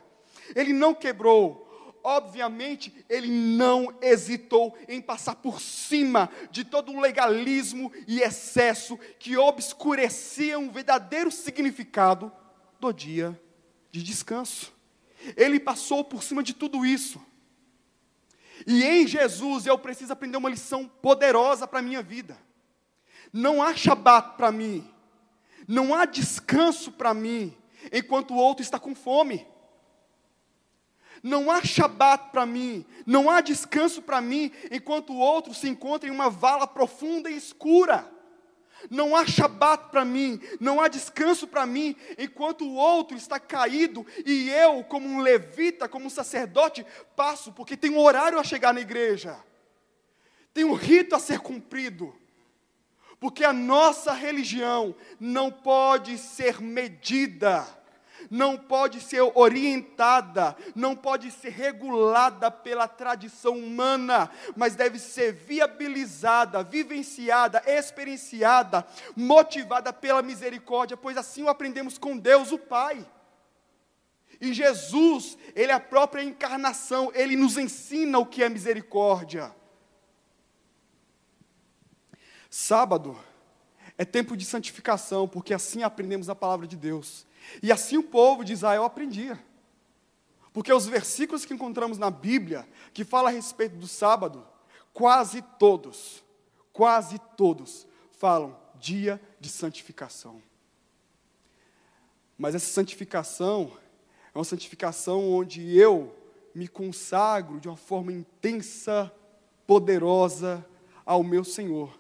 Ele 0.56 0.74
não 0.74 0.93
quebrou, 0.93 1.68
obviamente, 2.04 2.94
ele 3.08 3.30
não 3.30 3.94
hesitou 4.02 4.78
em 4.88 5.02
passar 5.02 5.36
por 5.36 5.62
cima 5.62 6.30
de 6.52 6.64
todo 6.64 6.92
o 6.92 7.00
legalismo 7.00 7.92
e 8.08 8.22
excesso 8.22 8.98
que 9.20 9.38
obscurecia 9.38 10.58
um 10.58 10.70
verdadeiro 10.70 11.32
significado 11.32 12.32
do 12.80 12.92
dia 12.92 13.40
de 13.92 14.04
descanso. 14.04 14.72
Ele 15.36 15.60
passou 15.60 16.04
por 16.04 16.24
cima 16.24 16.42
de 16.42 16.54
tudo 16.54 16.86
isso. 16.86 17.22
E 18.66 18.84
em 18.84 19.08
Jesus 19.08 19.66
eu 19.66 19.78
preciso 19.78 20.14
aprender 20.14 20.38
uma 20.38 20.50
lição 20.50 20.88
poderosa 20.88 21.68
para 21.68 21.80
a 21.80 21.84
minha 21.84 22.02
vida. 22.02 22.38
Não 23.32 23.62
há 23.62 23.76
shabat 23.76 24.36
para 24.36 24.52
mim, 24.52 24.90
não 25.68 25.94
há 25.94 26.06
descanso 26.06 26.92
para 26.92 27.14
mim, 27.14 27.56
enquanto 27.92 28.34
o 28.34 28.38
outro 28.38 28.64
está 28.64 28.80
com 28.80 28.96
fome. 28.96 29.46
Não 31.21 31.51
há 31.51 31.63
shabat 31.63 32.32
para 32.32 32.45
mim, 32.45 32.86
não 33.05 33.29
há 33.29 33.41
descanso 33.41 34.01
para 34.01 34.21
mim, 34.21 34.51
enquanto 34.71 35.13
o 35.13 35.17
outro 35.17 35.53
se 35.53 35.67
encontra 35.67 36.08
em 36.08 36.12
uma 36.12 36.29
vala 36.29 36.65
profunda 36.65 37.29
e 37.29 37.36
escura. 37.36 38.10
Não 38.89 39.15
há 39.15 39.25
shabat 39.25 39.89
para 39.89 40.05
mim, 40.05 40.39
não 40.60 40.79
há 40.79 40.88
descanso 40.88 41.47
para 41.47 41.65
mim, 41.65 41.95
enquanto 42.17 42.63
o 42.63 42.75
outro 42.75 43.17
está 43.17 43.39
caído 43.39 44.05
e 44.25 44.49
eu, 44.49 44.84
como 44.84 45.08
um 45.08 45.19
levita, 45.19 45.89
como 45.89 46.05
um 46.05 46.10
sacerdote, 46.10 46.86
passo, 47.15 47.51
porque 47.51 47.75
tem 47.75 47.91
um 47.91 47.99
horário 47.99 48.39
a 48.39 48.43
chegar 48.43 48.73
na 48.73 48.79
igreja, 48.79 49.38
tem 50.53 50.63
um 50.63 50.73
rito 50.73 51.13
a 51.15 51.19
ser 51.19 51.39
cumprido, 51.39 52.15
porque 53.19 53.43
a 53.43 53.51
nossa 53.51 54.13
religião 54.13 54.95
não 55.19 55.51
pode 55.51 56.17
ser 56.17 56.62
medida 56.62 57.67
não 58.30 58.58
pode 58.58 59.02
ser 59.02 59.22
orientada, 59.36 60.56
não 60.76 60.96
pode 60.96 61.32
ser 61.32 61.50
regulada 61.50 62.52
pela 62.52 62.88
tradição 62.88 63.58
humana, 63.58 64.30
mas 64.56 64.76
deve 64.76 65.00
ser 65.00 65.34
viabilizada, 65.34 66.63
vivenciada, 66.63 67.63
experienciada, 67.65 68.86
motivada 69.15 69.92
pela 69.92 70.22
misericórdia, 70.22 70.96
pois 70.96 71.18
assim 71.18 71.44
o 71.44 71.50
aprendemos 71.50 71.98
com 71.98 72.18
Deus, 72.18 72.52
o 72.52 72.58
Pai. 72.58 73.06
E 74.39 74.54
Jesus, 74.54 75.38
Ele 75.56 75.72
é 75.72 75.76
a 75.76 75.80
própria 75.80 76.24
encarnação, 76.24 77.12
Ele 77.13 77.36
nos 77.36 77.58
ensina 77.58 78.20
o 78.20 78.26
que 78.26 78.44
é 78.44 78.50
misericórdia. 78.50 79.54
Sábado 82.50 83.18
é 83.98 84.06
tempo 84.06 84.38
de 84.38 84.46
santificação, 84.46 85.28
porque 85.28 85.54
assim 85.54 85.84
aprendemos 85.84 86.30
a 86.30 86.36
palavra 86.36 86.65
de 86.65 86.78
Deus. 86.78 87.28
E 87.62 87.72
assim 87.72 87.98
o 87.98 88.04
povo 88.04 88.44
de 88.44 88.54
Israel 88.54 88.84
aprendia. 88.84 89.40
Porque 90.52 90.74
os 90.74 90.88
versículos 90.88 91.46
que 91.46 91.54
encontramos 91.54 91.98
na 91.98 92.10
Bíblia, 92.10 92.68
que 92.94 93.04
fala 93.04 93.30
a 93.30 93.32
respeito 93.32 93.76
do 93.76 93.88
sábado, 93.88 94.46
quase 94.94 95.42
todos, 95.58 96.24
quase 96.74 97.20
todos, 97.38 97.88
falam 98.12 98.58
dia 98.80 99.22
de 99.40 99.50
santificação. 99.50 100.42
Mas 102.38 102.56
essa 102.56 102.72
santificação 102.72 103.72
é 104.34 104.38
uma 104.38 104.46
santificação 104.46 105.32
onde 105.32 105.78
eu 105.78 106.16
me 106.56 106.68
consagro 106.68 107.60
de 107.60 107.68
uma 107.68 107.78
forma 107.78 108.12
intensa, 108.12 109.12
poderosa 109.68 110.66
ao 111.06 111.24
meu 111.24 111.44
Senhor. 111.44 112.00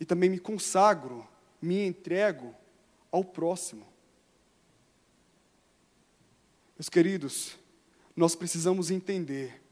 E 0.00 0.04
também 0.04 0.28
me 0.28 0.38
consagro, 0.38 1.26
me 1.60 1.86
entrego 1.86 2.54
ao 3.12 3.22
próximo. 3.22 3.86
Meus 6.76 6.88
queridos, 6.88 7.56
nós 8.16 8.34
precisamos 8.34 8.90
entender 8.90 9.62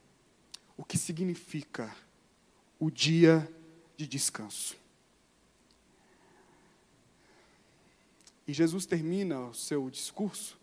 o 0.76 0.84
que 0.84 0.96
significa 0.96 1.92
o 2.78 2.88
dia 2.92 3.52
de 3.96 4.06
descanso. 4.06 4.76
E 8.46 8.52
Jesus 8.52 8.86
termina 8.86 9.40
o 9.48 9.54
seu 9.54 9.90
discurso 9.90 10.56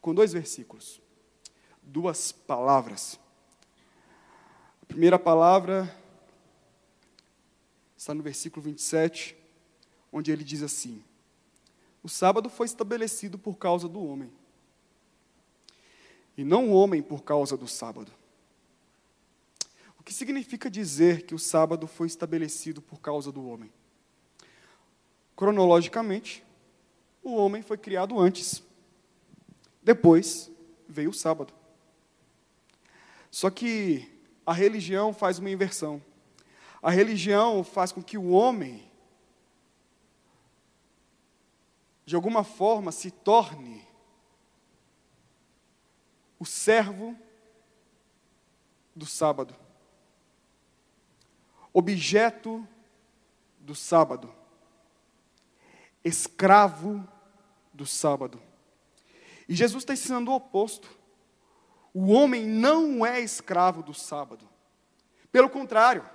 com 0.00 0.14
dois 0.14 0.32
versículos, 0.32 0.98
duas 1.82 2.32
palavras. 2.32 3.20
A 4.82 4.86
primeira 4.86 5.18
palavra 5.18 5.94
está 7.98 8.14
no 8.14 8.22
versículo 8.22 8.62
27, 8.62 9.36
onde 10.10 10.32
ele 10.32 10.42
diz 10.42 10.62
assim: 10.62 11.04
O 12.02 12.08
sábado 12.08 12.48
foi 12.48 12.64
estabelecido 12.64 13.38
por 13.38 13.58
causa 13.58 13.86
do 13.86 14.02
homem 14.02 14.39
e 16.40 16.44
não 16.44 16.70
o 16.70 16.72
homem 16.72 17.02
por 17.02 17.22
causa 17.22 17.54
do 17.54 17.68
sábado. 17.68 18.10
O 19.98 20.02
que 20.02 20.10
significa 20.10 20.70
dizer 20.70 21.26
que 21.26 21.34
o 21.34 21.38
sábado 21.38 21.86
foi 21.86 22.06
estabelecido 22.06 22.80
por 22.80 22.98
causa 22.98 23.30
do 23.30 23.46
homem? 23.46 23.70
Cronologicamente, 25.36 26.42
o 27.22 27.34
homem 27.34 27.60
foi 27.60 27.76
criado 27.76 28.18
antes. 28.18 28.62
Depois 29.82 30.50
veio 30.88 31.10
o 31.10 31.14
sábado. 31.14 31.52
Só 33.30 33.50
que 33.50 34.10
a 34.46 34.54
religião 34.54 35.12
faz 35.12 35.38
uma 35.38 35.50
inversão. 35.50 36.02
A 36.80 36.90
religião 36.90 37.62
faz 37.62 37.92
com 37.92 38.02
que 38.02 38.16
o 38.16 38.30
homem, 38.30 38.90
de 42.06 42.16
alguma 42.16 42.42
forma, 42.42 42.90
se 42.90 43.10
torne 43.10 43.89
o 46.40 46.46
servo 46.46 47.14
do 48.96 49.04
sábado, 49.04 49.54
objeto 51.72 52.66
do 53.60 53.74
sábado. 53.74 54.34
escravo 56.02 57.06
do 57.74 57.84
sábado. 57.84 58.40
E 59.46 59.54
Jesus 59.54 59.82
está 59.82 59.92
ensinando 59.92 60.30
o 60.30 60.34
oposto. 60.34 60.88
O 61.92 62.10
homem 62.10 62.46
não 62.46 63.04
é 63.04 63.20
escravo 63.20 63.82
do 63.82 63.92
sábado. 63.92 64.48
Pelo 65.30 65.50
contrário, 65.50 66.08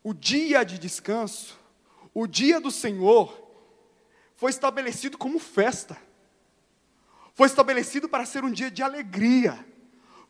o 0.00 0.14
dia 0.14 0.62
de 0.64 0.78
descanso, 0.78 1.58
o 2.14 2.26
dia 2.28 2.60
do 2.60 2.70
Senhor, 2.70 3.36
foi 4.36 4.50
estabelecido 4.50 5.18
como 5.18 5.40
festa. 5.40 5.96
Foi 7.34 7.46
estabelecido 7.46 8.08
para 8.08 8.26
ser 8.26 8.44
um 8.44 8.50
dia 8.50 8.70
de 8.70 8.82
alegria. 8.82 9.64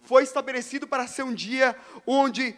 Foi 0.03 0.23
estabelecido 0.23 0.87
para 0.87 1.07
ser 1.07 1.23
um 1.23 1.35
dia 1.35 1.77
onde 2.07 2.57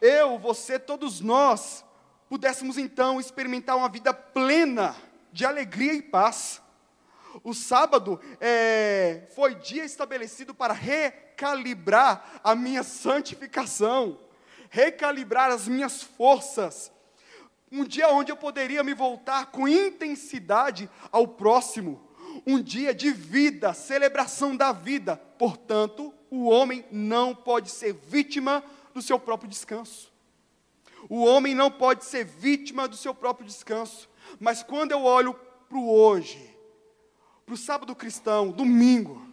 eu, 0.00 0.38
você, 0.38 0.78
todos 0.78 1.20
nós 1.20 1.84
pudéssemos 2.28 2.76
então 2.76 3.20
experimentar 3.20 3.76
uma 3.76 3.88
vida 3.88 4.12
plena 4.12 4.96
de 5.32 5.44
alegria 5.44 5.94
e 5.94 6.02
paz. 6.02 6.60
O 7.44 7.52
sábado 7.52 8.20
é, 8.40 9.28
foi 9.34 9.54
dia 9.54 9.84
estabelecido 9.84 10.54
para 10.54 10.72
recalibrar 10.72 12.40
a 12.42 12.54
minha 12.54 12.82
santificação, 12.82 14.18
recalibrar 14.70 15.50
as 15.50 15.68
minhas 15.68 16.02
forças. 16.02 16.90
Um 17.70 17.84
dia 17.84 18.08
onde 18.08 18.32
eu 18.32 18.36
poderia 18.36 18.82
me 18.82 18.94
voltar 18.94 19.46
com 19.46 19.68
intensidade 19.68 20.88
ao 21.12 21.28
próximo. 21.28 22.05
Um 22.46 22.62
dia 22.62 22.94
de 22.94 23.10
vida, 23.10 23.74
celebração 23.74 24.56
da 24.56 24.70
vida. 24.70 25.16
Portanto, 25.16 26.14
o 26.30 26.48
homem 26.48 26.84
não 26.90 27.34
pode 27.34 27.70
ser 27.70 27.92
vítima 27.92 28.62
do 28.94 29.02
seu 29.02 29.18
próprio 29.18 29.50
descanso. 29.50 30.12
O 31.08 31.24
homem 31.24 31.54
não 31.54 31.70
pode 31.70 32.04
ser 32.04 32.24
vítima 32.24 32.86
do 32.86 32.96
seu 32.96 33.14
próprio 33.14 33.46
descanso. 33.46 34.08
Mas 34.38 34.62
quando 34.62 34.92
eu 34.92 35.02
olho 35.02 35.34
para 35.68 35.78
o 35.78 35.90
hoje, 35.90 36.56
para 37.44 37.54
o 37.54 37.58
sábado 37.58 37.94
cristão, 37.94 38.50
domingo, 38.50 39.26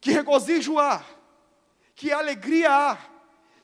que 0.00 0.10
regozijo 0.10 0.78
há, 0.78 1.04
que 1.94 2.12
alegria 2.12 2.70
há, 2.70 2.98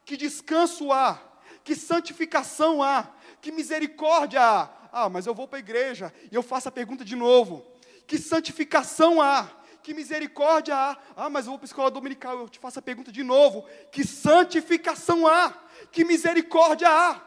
que 0.05 0.17
descanso 0.17 0.93
há, 0.93 1.21
que 1.63 1.75
santificação 1.75 2.83
há, 2.83 3.11
que 3.41 3.53
misericórdia 3.53 4.43
há. 4.43 4.71
Ah, 4.93 5.09
mas 5.09 5.27
eu 5.27 5.35
vou 5.35 5.49
para 5.49 5.59
a 5.59 5.61
igreja 5.61 6.13
e 6.31 6.35
eu 6.35 6.43
faço 6.43 6.69
a 6.69 6.73
pergunta 6.73 7.05
de 7.05 7.17
novo: 7.17 7.67
que 8.07 8.19
santificação 8.19 9.21
há? 9.21 9.51
Que 9.83 9.93
misericórdia 9.93 10.75
há? 10.75 10.99
Ah, 11.15 11.29
mas 11.29 11.45
eu 11.45 11.51
vou 11.51 11.59
para 11.59 11.67
a 11.67 11.69
escola 11.69 11.91
dominical, 11.91 12.39
eu 12.39 12.49
te 12.49 12.59
faço 12.59 12.79
a 12.79 12.83
pergunta 12.83 13.13
de 13.13 13.23
novo: 13.23 13.67
que 13.93 14.05
santificação 14.05 15.27
há? 15.27 15.53
Que 15.93 16.05
misericórdia 16.05 16.89
há? 16.89 17.21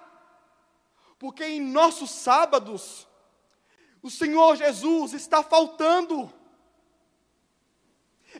Porque 1.20 1.44
em 1.44 1.62
nossos 1.62 2.10
sábados, 2.12 3.08
o 4.02 4.10
Senhor 4.10 4.56
Jesus 4.56 5.14
está 5.14 5.44
faltando. 5.44 6.34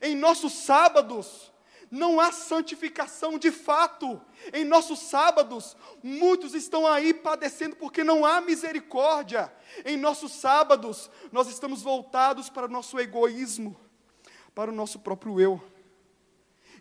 Em 0.02 0.16
nossos 0.16 0.54
sábados, 0.54 1.52
não 1.90 2.20
há 2.20 2.32
santificação 2.32 3.38
de 3.38 3.52
fato. 3.52 4.22
Em 4.54 4.66
nossos 4.66 5.00
sábados, 5.00 5.76
muitos 6.04 6.54
estão 6.54 6.86
aí 6.86 7.14
padecendo 7.14 7.76
porque 7.76 8.04
não 8.04 8.26
há 8.26 8.42
misericórdia. 8.42 9.52
Em 9.86 9.98
nossos 9.98 10.34
sábados, 10.34 11.10
nós 11.32 11.48
estamos 11.48 11.82
voltados 11.82 12.50
para 12.50 12.66
o 12.66 12.70
nosso 12.70 13.00
egoísmo, 13.00 13.76
para 14.54 14.72
o 14.72 14.74
nosso 14.74 15.00
próprio 15.00 15.40
eu. 15.40 15.62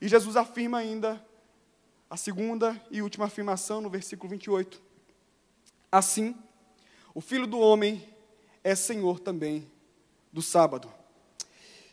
E 0.01 0.09
Jesus 0.09 0.37
afirma 0.37 0.79
ainda, 0.79 1.25
a 2.09 2.17
segunda 2.17 2.81
e 2.91 3.03
última 3.03 3.27
afirmação 3.27 3.81
no 3.81 3.91
versículo 3.91 4.31
28. 4.31 4.83
Assim, 5.91 6.37
o 7.15 7.21
filho 7.21 7.47
do 7.47 7.59
homem 7.59 8.07
é 8.63 8.75
Senhor 8.75 9.21
também 9.21 9.71
do 10.33 10.43
sábado. 10.43 10.93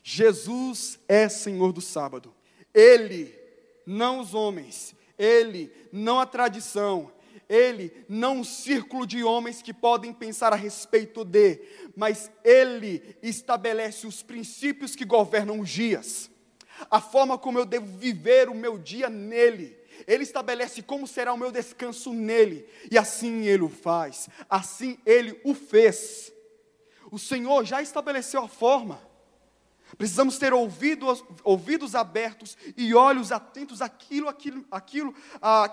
Jesus 0.04 1.00
é 1.08 1.30
Senhor 1.30 1.72
do 1.72 1.80
sábado. 1.80 2.33
Ele, 2.74 3.34
não 3.86 4.20
os 4.20 4.34
homens, 4.34 4.96
ele, 5.18 5.72
não 5.92 6.20
a 6.20 6.26
tradição, 6.26 7.12
ele, 7.48 8.06
não 8.10 8.38
um 8.38 8.44
círculo 8.44 9.06
de 9.06 9.24
homens 9.24 9.62
que 9.62 9.74
podem 9.74 10.14
pensar 10.14 10.54
a 10.54 10.56
respeito 10.56 11.24
de, 11.24 11.62
mas 11.96 12.32
ele 12.44 13.16
estabelece 13.22 14.08
os 14.08 14.24
princípios 14.24 14.96
que 14.96 15.06
governam 15.06 15.60
os 15.60 15.70
dias, 15.70 16.30
a 16.90 17.00
forma 17.00 17.38
como 17.38 17.60
eu 17.60 17.66
devo 17.66 17.86
viver 17.98 18.50
o 18.50 18.56
meu 18.56 18.78
dia 18.78 19.10
nele. 19.10 19.78
Ele 20.08 20.24
estabelece 20.24 20.82
como 20.82 21.06
será 21.06 21.32
o 21.32 21.38
meu 21.38 21.52
descanso 21.52 22.12
nele, 22.12 22.68
e 22.90 22.98
assim 22.98 23.46
ele 23.46 23.64
o 23.64 23.70
faz, 23.70 24.28
assim 24.50 24.98
ele 25.06 25.40
o 25.44 25.54
fez. 25.54 26.34
O 27.12 27.20
Senhor 27.20 27.64
já 27.64 27.82
estabeleceu 27.82 28.42
a 28.42 28.48
forma. 28.48 29.13
Precisamos 29.98 30.38
ter 30.38 30.54
ouvidos, 30.54 31.24
ouvidos 31.44 31.96
abertos 31.96 32.58
e 32.76 32.94
olhos 32.94 33.32
atentos 33.32 33.82
àquilo, 33.82 34.28
àquilo, 34.28 34.66
àquilo 34.72 35.16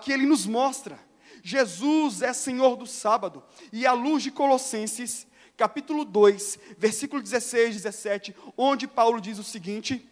que 0.01 0.11
Ele 0.11 0.25
nos 0.25 0.45
mostra. 0.45 0.99
Jesus 1.43 2.21
é 2.21 2.33
Senhor 2.33 2.75
do 2.75 2.85
sábado. 2.85 3.43
E 3.71 3.85
à 3.85 3.93
luz 3.93 4.23
de 4.23 4.31
Colossenses, 4.31 5.25
capítulo 5.57 6.05
2, 6.05 6.59
versículo 6.77 7.21
16 7.21 7.75
e 7.75 7.77
17, 7.79 8.35
onde 8.55 8.87
Paulo 8.87 9.19
diz 9.19 9.39
o 9.39 9.43
seguinte: 9.43 10.07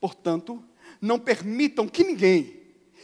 Portanto, 0.00 0.64
não 1.00 1.18
permitam 1.18 1.86
que 1.86 2.04
ninguém, 2.04 2.60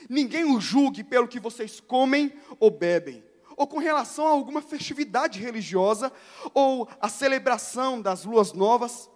ninguém 0.09 0.45
o 0.45 0.61
julgue 0.61 1.05
pelo 1.05 1.29
que 1.29 1.41
vocês 1.41 1.81
comem 1.81 2.33
ou 2.59 2.71
bebem 2.71 3.29
ou 3.59 3.67
com 3.67 3.79
relação 3.79 4.29
a 4.29 4.31
alguma 4.31 4.63
festividade 4.63 5.41
religiosa, 5.41 6.13
ou 6.55 6.89
a 7.01 7.09
celebração 7.09 8.01
das 8.01 8.25
luas 8.25 8.53
novas, 8.53 9.11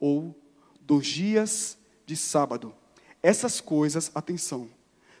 ou 0.00 0.34
dos 0.82 1.06
dias 1.06 1.78
de 2.04 2.16
sábado. 2.16 2.74
Essas 3.22 3.60
coisas, 3.60 4.10
atenção, 4.14 4.68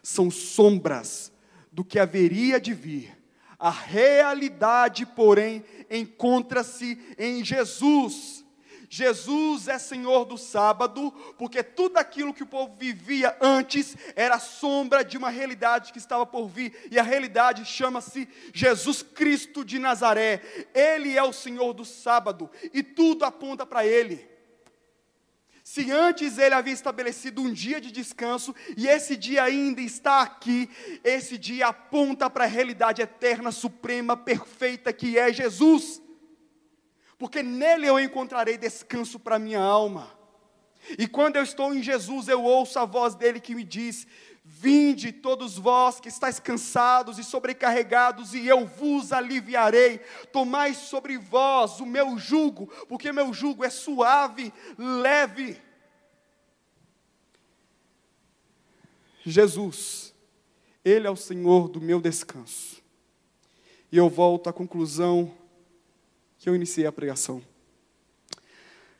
são 0.02 0.30
sombras 0.30 1.32
do 1.70 1.84
que 1.84 1.98
haveria 1.98 2.60
de 2.60 2.74
vir. 2.74 3.16
A 3.58 3.70
realidade, 3.70 5.06
porém, 5.06 5.64
encontra-se 5.88 6.98
em 7.16 7.44
Jesus 7.44 8.42
Jesus 8.94 9.68
é 9.68 9.78
Senhor 9.78 10.26
do 10.26 10.36
sábado, 10.36 11.10
porque 11.38 11.62
tudo 11.62 11.96
aquilo 11.96 12.34
que 12.34 12.42
o 12.42 12.46
povo 12.46 12.76
vivia 12.78 13.34
antes 13.40 13.96
era 14.14 14.38
sombra 14.38 15.02
de 15.02 15.16
uma 15.16 15.30
realidade 15.30 15.94
que 15.94 15.98
estava 15.98 16.26
por 16.26 16.46
vir, 16.46 16.76
e 16.90 16.98
a 16.98 17.02
realidade 17.02 17.64
chama-se 17.64 18.28
Jesus 18.52 19.02
Cristo 19.02 19.64
de 19.64 19.78
Nazaré. 19.78 20.42
Ele 20.74 21.16
é 21.16 21.22
o 21.22 21.32
Senhor 21.32 21.72
do 21.72 21.86
sábado, 21.86 22.50
e 22.70 22.82
tudo 22.82 23.24
aponta 23.24 23.64
para 23.64 23.86
Ele. 23.86 24.28
Se 25.72 25.90
antes 25.90 26.36
ele 26.36 26.54
havia 26.54 26.74
estabelecido 26.74 27.40
um 27.40 27.50
dia 27.50 27.80
de 27.80 27.90
descanso 27.90 28.54
e 28.76 28.86
esse 28.86 29.16
dia 29.16 29.42
ainda 29.42 29.80
está 29.80 30.20
aqui, 30.20 30.68
esse 31.02 31.38
dia 31.38 31.68
aponta 31.68 32.28
para 32.28 32.44
a 32.44 32.46
realidade 32.46 33.00
eterna, 33.00 33.50
suprema, 33.50 34.14
perfeita 34.14 34.92
que 34.92 35.16
é 35.16 35.32
Jesus 35.32 36.02
porque 37.22 37.40
nele 37.40 37.86
eu 37.86 38.00
encontrarei 38.00 38.58
descanso 38.58 39.16
para 39.16 39.38
minha 39.38 39.60
alma. 39.60 40.10
E 40.98 41.06
quando 41.06 41.36
eu 41.36 41.44
estou 41.44 41.72
em 41.72 41.80
Jesus, 41.80 42.26
eu 42.26 42.42
ouço 42.42 42.80
a 42.80 42.84
voz 42.84 43.14
dele 43.14 43.38
que 43.38 43.54
me 43.54 43.62
diz: 43.62 44.08
Vinde 44.54 45.12
todos 45.12 45.56
vós 45.56 45.98
que 45.98 46.10
estáis 46.10 46.38
cansados 46.38 47.18
e 47.18 47.24
sobrecarregados, 47.24 48.34
e 48.34 48.46
eu 48.46 48.66
vos 48.66 49.10
aliviarei. 49.10 49.98
Tomai 50.30 50.74
sobre 50.74 51.16
vós 51.16 51.80
o 51.80 51.86
meu 51.86 52.18
jugo, 52.18 52.66
porque 52.86 53.10
meu 53.10 53.32
jugo 53.32 53.64
é 53.64 53.70
suave, 53.70 54.52
leve. 54.76 55.58
Jesus, 59.24 60.14
Ele 60.84 61.06
é 61.06 61.10
o 61.10 61.16
Senhor 61.16 61.68
do 61.68 61.80
meu 61.80 61.98
descanso. 61.98 62.82
E 63.90 63.96
eu 63.96 64.10
volto 64.10 64.50
à 64.50 64.52
conclusão 64.52 65.32
que 66.38 66.48
eu 66.48 66.54
iniciei 66.54 66.86
a 66.86 66.92
pregação. 66.92 67.42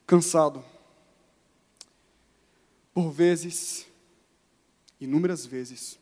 Cansado. 0.07 0.64
Por 2.94 3.11
vezes, 3.11 3.86
inúmeras 5.05 5.44
vezes, 5.44 5.98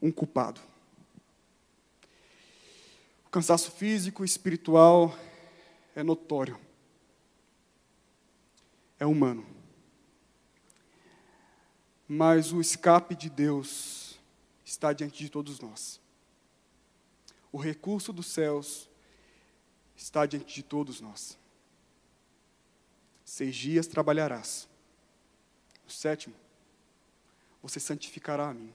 um 0.00 0.10
culpado. 0.10 0.60
O 3.26 3.30
cansaço 3.30 3.70
físico 3.70 4.24
e 4.24 4.26
espiritual 4.26 5.16
é 5.94 6.02
notório. 6.02 6.58
É 8.98 9.06
humano. 9.06 9.46
Mas 12.06 12.52
o 12.52 12.60
escape 12.60 13.14
de 13.14 13.28
Deus 13.28 14.18
está 14.64 14.92
diante 14.92 15.18
de 15.22 15.30
todos 15.30 15.60
nós. 15.60 16.00
O 17.52 17.58
recurso 17.58 18.12
dos 18.12 18.26
céus 18.26 18.88
está 19.96 20.24
diante 20.24 20.54
de 20.54 20.62
todos 20.62 21.00
nós. 21.00 21.36
Seis 23.24 23.54
dias 23.54 23.86
trabalharás. 23.86 24.68
No 25.84 25.90
sétimo, 25.90 26.34
você 27.62 27.80
santificará 27.80 28.48
a 28.48 28.54
mim. 28.54 28.72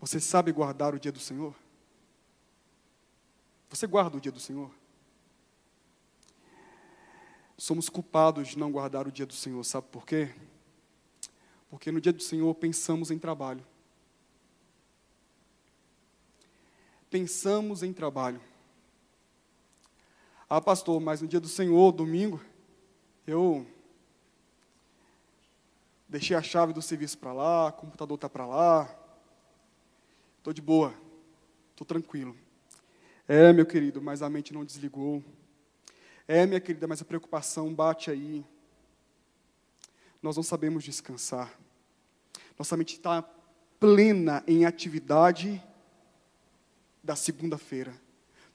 Você 0.00 0.18
sabe 0.18 0.50
guardar 0.50 0.94
o 0.94 0.98
dia 0.98 1.12
do 1.12 1.20
Senhor? 1.20 1.54
Você 3.70 3.86
guarda 3.86 4.16
o 4.16 4.20
dia 4.20 4.32
do 4.32 4.40
Senhor? 4.40 4.70
Somos 7.56 7.88
culpados 7.88 8.48
de 8.48 8.58
não 8.58 8.72
guardar 8.72 9.06
o 9.06 9.12
dia 9.12 9.24
do 9.24 9.32
Senhor, 9.32 9.62
sabe 9.62 9.86
por 9.92 10.04
quê? 10.04 10.34
Porque 11.70 11.92
no 11.92 12.00
dia 12.00 12.12
do 12.12 12.22
Senhor 12.22 12.52
pensamos 12.56 13.10
em 13.10 13.18
trabalho. 13.18 13.64
Pensamos 17.08 17.82
em 17.82 17.92
trabalho. 17.92 18.40
Ah, 20.50 20.60
pastor, 20.60 21.00
mas 21.00 21.22
no 21.22 21.28
dia 21.28 21.40
do 21.40 21.48
Senhor, 21.48 21.92
domingo, 21.92 22.40
eu 23.26 23.66
deixei 26.12 26.36
a 26.36 26.42
chave 26.42 26.74
do 26.74 26.82
serviço 26.82 27.16
para 27.16 27.32
lá, 27.32 27.68
o 27.68 27.72
computador 27.72 28.16
está 28.16 28.28
para 28.28 28.46
lá. 28.46 28.94
Estou 30.36 30.52
de 30.52 30.60
boa, 30.60 30.94
estou 31.70 31.86
tranquilo. 31.86 32.36
É, 33.26 33.50
meu 33.52 33.64
querido, 33.64 34.02
mas 34.02 34.20
a 34.20 34.28
mente 34.28 34.52
não 34.52 34.62
desligou. 34.62 35.24
É, 36.28 36.44
minha 36.44 36.60
querida, 36.60 36.86
mas 36.86 37.00
a 37.00 37.04
preocupação 37.04 37.72
bate 37.72 38.10
aí. 38.10 38.44
Nós 40.20 40.36
não 40.36 40.42
sabemos 40.42 40.84
descansar. 40.84 41.58
Nossa 42.58 42.76
mente 42.76 42.94
está 42.94 43.22
plena 43.80 44.44
em 44.46 44.66
atividade 44.66 45.62
da 47.02 47.16
segunda-feira, 47.16 47.92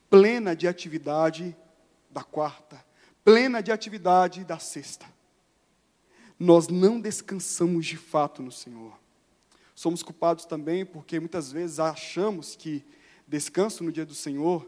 plena 0.09 0.55
de 0.55 0.67
atividade 0.67 1.57
da 2.09 2.23
quarta, 2.23 2.85
plena 3.23 3.61
de 3.61 3.71
atividade 3.71 4.45
da 4.45 4.59
sexta. 4.59 5.16
Nós 6.39 6.67
não 6.67 6.99
descansamos 6.99 7.85
de 7.85 7.97
fato 7.97 8.41
no 8.41 8.51
Senhor. 8.51 8.93
Somos 9.73 10.03
culpados 10.03 10.45
também 10.45 10.85
porque 10.85 11.19
muitas 11.19 11.51
vezes 11.51 11.79
achamos 11.79 12.55
que 12.55 12.85
descanso 13.27 13.83
no 13.83 13.91
dia 13.91 14.05
do 14.05 14.15
Senhor 14.15 14.67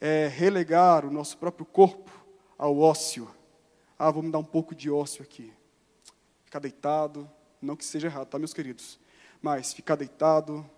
é 0.00 0.28
relegar 0.28 1.04
o 1.04 1.10
nosso 1.10 1.36
próprio 1.36 1.66
corpo 1.66 2.10
ao 2.56 2.78
ócio. 2.78 3.30
Ah, 3.98 4.10
vamos 4.10 4.32
dar 4.32 4.38
um 4.38 4.44
pouco 4.44 4.74
de 4.74 4.90
ócio 4.90 5.22
aqui. 5.22 5.52
Ficar 6.44 6.58
deitado, 6.58 7.30
não 7.60 7.76
que 7.76 7.84
seja 7.84 8.08
errado, 8.08 8.28
tá, 8.28 8.38
meus 8.38 8.54
queridos? 8.54 8.98
Mas 9.42 9.72
ficar 9.72 9.96
deitado, 9.96 10.68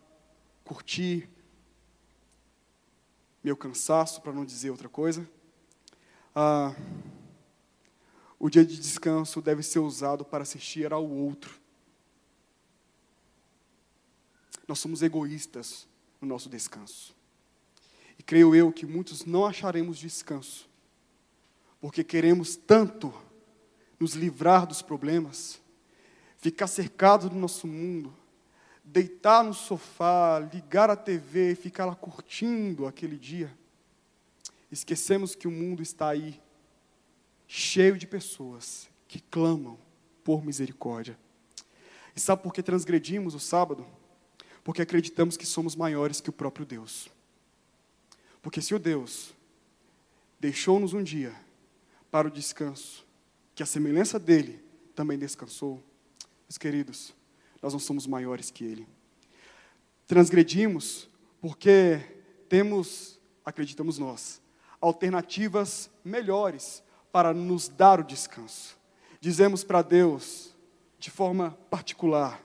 curtir 0.65 1.29
meu 3.43 3.57
cansaço, 3.57 4.21
para 4.23 4.33
não 4.33 4.45
dizer 4.45 4.71
outra 4.71 4.89
coisa. 4.89 5.29
Ah, 6.35 6.75
o 8.43 8.51
dia 8.51 8.66
de 8.66 8.76
descanso 8.76 9.40
deve 9.40 9.62
ser 9.62 9.78
usado 9.78 10.24
para 10.24 10.43
assistir 10.43 10.93
ao 10.93 11.09
outro. 11.09 11.61
Nós 14.66 14.80
somos 14.80 15.01
egoístas 15.01 15.86
no 16.20 16.26
nosso 16.26 16.49
descanso. 16.49 17.14
E 18.18 18.22
creio 18.24 18.53
eu 18.53 18.72
que 18.72 18.84
muitos 18.84 19.24
não 19.24 19.47
acharemos 19.47 19.97
descanso, 19.97 20.68
porque 21.80 22.03
queremos 22.03 22.57
tanto 22.57 23.14
nos 23.97 24.14
livrar 24.14 24.66
dos 24.66 24.82
problemas, 24.82 25.61
ficar 26.38 26.66
cercados 26.66 27.30
do 27.30 27.36
nosso 27.36 27.68
mundo, 27.68 28.12
deitar 28.82 29.45
no 29.45 29.55
sofá, 29.55 30.40
ligar 30.53 30.90
a 30.90 30.97
TV 30.97 31.53
e 31.53 31.55
ficar 31.55 31.86
lá 31.86 31.95
curtindo 31.95 32.88
aquele 32.88 33.16
dia. 33.16 33.57
Esquecemos 34.68 35.36
que 35.36 35.47
o 35.47 35.53
mundo 35.53 35.80
está 35.80 36.09
aí, 36.09 36.41
cheio 37.55 37.99
de 37.99 38.07
pessoas 38.07 38.89
que 39.07 39.21
clamam 39.21 39.79
por 40.25 40.43
misericórdia. 40.43 41.19
E 42.17 42.21
sabe 42.21 42.43
por 42.43 42.55
que 42.55 42.63
transgredimos 42.63 43.35
o 43.35 43.39
sábado? 43.39 43.87
Porque 44.65 44.81
acreditamos 44.81 45.37
que 45.37 45.45
somos 45.45 45.77
maiores 45.77 46.19
que 46.19 46.31
o 46.31 46.33
próprio 46.33 46.65
Deus. 46.65 47.11
Porque 48.41 48.63
se 48.63 48.75
o 48.75 48.79
Deus 48.79 49.35
deixou-nos 50.41 50.95
um 50.95 51.03
dia 51.03 51.35
para 52.11 52.27
o 52.27 52.31
descanso, 52.31 53.05
que 53.55 53.63
a 53.63 53.67
semelhança 53.67 54.19
dele 54.19 54.65
também 54.95 55.19
descansou, 55.19 55.75
meus 56.49 56.57
queridos, 56.57 57.15
nós 57.61 57.75
não 57.75 57.81
somos 57.81 58.07
maiores 58.07 58.51
que 58.51 58.65
ele. 58.65 58.89
Transgredimos 60.07 61.07
porque 61.39 62.01
temos, 62.49 63.21
acreditamos 63.45 63.99
nós, 63.99 64.41
alternativas 64.81 65.91
melhores 66.03 66.83
para 67.13 67.35
nos 67.35 67.69
dar 67.69 68.01
o 68.01 68.05
descanso. 68.05 68.77
Dizemos 69.21 69.63
para 69.63 69.83
Deus, 69.83 70.55
de 70.99 71.11
forma 71.11 71.57
particular: 71.71 72.43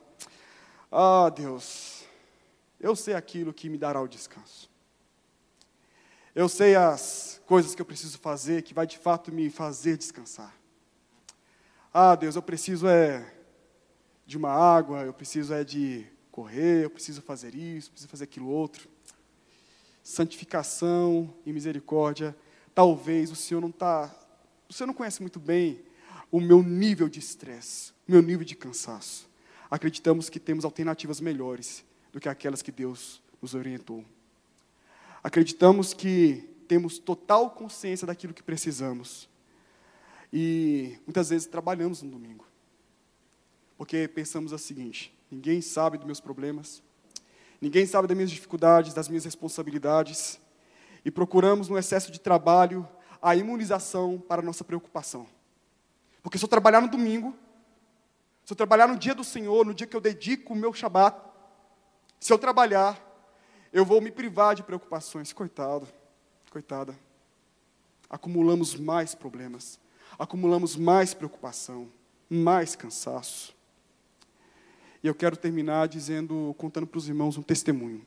Ah, 0.92 1.30
Deus, 1.30 2.04
eu 2.80 2.96
sei 2.96 3.16
aquilo 3.16 3.54
que 3.54 3.70
me 3.70 3.78
dará 3.78 4.02
o 4.02 4.08
descanso. 4.08 4.70
Eu 6.36 6.48
sei 6.48 6.76
as 6.76 7.42
coisas 7.48 7.74
que 7.74 7.82
eu 7.82 7.86
preciso 7.86 8.20
fazer 8.20 8.62
que 8.62 8.74
vai 8.74 8.86
de 8.86 8.98
fato 8.98 9.32
me 9.32 9.50
fazer 9.50 9.98
descansar. 9.98 10.56
Ah, 11.92 12.14
Deus, 12.14 12.36
eu 12.36 12.44
preciso 12.44 12.88
é 12.88 13.34
de 14.26 14.38
uma 14.38 14.52
água, 14.52 15.04
eu 15.04 15.14
preciso 15.14 15.54
é 15.54 15.64
de 15.64 16.06
correr, 16.30 16.84
eu 16.84 16.90
preciso 16.92 17.24
fazer 17.24 17.56
isso, 17.56 17.90
preciso 17.90 18.10
fazer 18.10 18.26
aquilo 18.26 18.50
outro 18.50 18.88
santificação 20.08 21.34
e 21.46 21.52
misericórdia. 21.52 22.34
Talvez 22.74 23.30
o 23.30 23.36
Senhor 23.36 23.60
não 23.60 23.70
está, 23.70 24.10
Senhor 24.74 24.88
não 24.88 24.94
conhece 24.94 25.22
muito 25.22 25.40
bem 25.40 25.82
o 26.32 26.40
meu 26.40 26.62
nível 26.62 27.08
de 27.08 27.20
estresse, 27.20 27.92
o 28.08 28.12
meu 28.12 28.22
nível 28.22 28.46
de 28.46 28.56
cansaço. 28.56 29.30
Acreditamos 29.70 30.30
que 30.30 30.40
temos 30.40 30.66
alternativas 30.66 31.20
melhores 31.20 31.84
do 32.12 32.20
que 32.20 32.30
aquelas 32.30 32.62
que 32.62 32.72
Deus 32.72 33.22
nos 33.42 33.54
orientou. 33.54 34.04
Acreditamos 35.24 35.94
que 35.94 36.50
temos 36.68 37.00
total 37.00 37.52
consciência 37.52 38.06
daquilo 38.08 38.34
que 38.34 38.44
precisamos. 38.44 39.30
E 40.32 40.98
muitas 41.06 41.30
vezes 41.30 41.48
trabalhamos 41.48 42.02
no 42.02 42.12
domingo. 42.12 42.46
Porque 43.78 44.08
pensamos 44.08 44.52
o 44.52 44.58
seguinte: 44.58 45.14
ninguém 45.32 45.62
sabe 45.62 45.98
dos 45.98 46.06
meus 46.06 46.20
problemas, 46.20 46.82
Ninguém 47.60 47.88
sabe 47.88 48.08
das 48.08 48.16
minhas 48.16 48.30
dificuldades, 48.30 48.94
das 48.94 49.10
minhas 49.10 49.26
responsabilidades. 49.26 50.40
E 51.04 51.10
procuramos, 51.10 51.70
no 51.70 51.78
excesso 51.78 52.12
de 52.12 52.20
trabalho, 52.20 52.88
a 53.22 53.36
imunização 53.36 54.20
para 54.20 54.42
a 54.42 54.46
nossa 54.46 54.64
preocupação. 54.64 55.28
Porque 56.22 56.38
se 56.38 56.44
eu 56.46 56.50
trabalhar 56.50 56.82
no 56.82 56.90
domingo, 56.90 57.36
se 58.44 58.54
eu 58.54 58.58
trabalhar 58.58 58.88
no 58.88 58.98
dia 58.98 59.16
do 59.16 59.24
Senhor, 59.24 59.66
no 59.66 59.74
dia 59.74 59.88
que 59.88 59.96
eu 59.96 60.02
dedico 60.02 60.54
o 60.54 60.56
meu 60.56 60.74
Shabat, 60.74 61.18
se 62.20 62.32
eu 62.32 62.38
trabalhar, 62.38 63.00
eu 63.72 63.86
vou 63.86 64.02
me 64.02 64.12
privar 64.12 64.56
de 64.56 64.64
preocupações. 64.64 65.32
Coitado, 65.34 65.88
coitada. 66.50 66.98
Acumulamos 68.10 68.76
mais 68.76 69.14
problemas, 69.14 69.80
acumulamos 70.18 70.76
mais 70.76 71.14
preocupação, 71.14 71.92
mais 72.30 72.76
cansaço. 72.76 73.56
E 75.04 75.08
eu 75.08 75.14
quero 75.14 75.38
terminar 75.38 75.88
dizendo, 75.88 76.56
contando 76.58 76.88
para 76.88 76.98
os 76.98 77.08
irmãos 77.08 77.38
um 77.38 77.44
testemunho. 77.44 78.06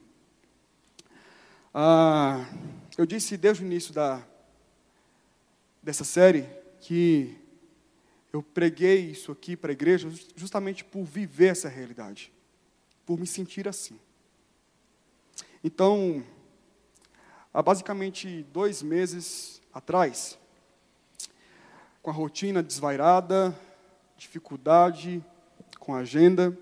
Ah, 1.72 2.44
eu 2.98 3.06
disse 3.06 3.36
desde 3.36 3.62
o 3.62 3.66
início 3.66 3.94
da, 3.94 4.26
dessa 5.90 6.04
série 6.04 6.48
que 6.80 7.36
eu 8.32 8.40
preguei 8.40 9.10
isso 9.10 9.32
aqui 9.32 9.56
para 9.56 9.72
a 9.72 9.74
igreja 9.74 10.08
justamente 10.36 10.84
por 10.84 11.02
viver 11.02 11.48
essa 11.48 11.68
realidade, 11.68 12.32
por 13.04 13.18
me 13.18 13.26
sentir 13.26 13.66
assim. 13.66 13.98
Então, 15.64 16.24
há 17.52 17.60
basicamente 17.60 18.46
dois 18.52 18.84
meses 18.84 19.60
atrás, 19.74 20.38
com 22.00 22.08
a 22.08 22.14
rotina 22.14 22.62
desvairada, 22.62 23.52
dificuldade 24.16 25.20
com 25.80 25.92
a 25.92 25.98
agenda, 25.98 26.56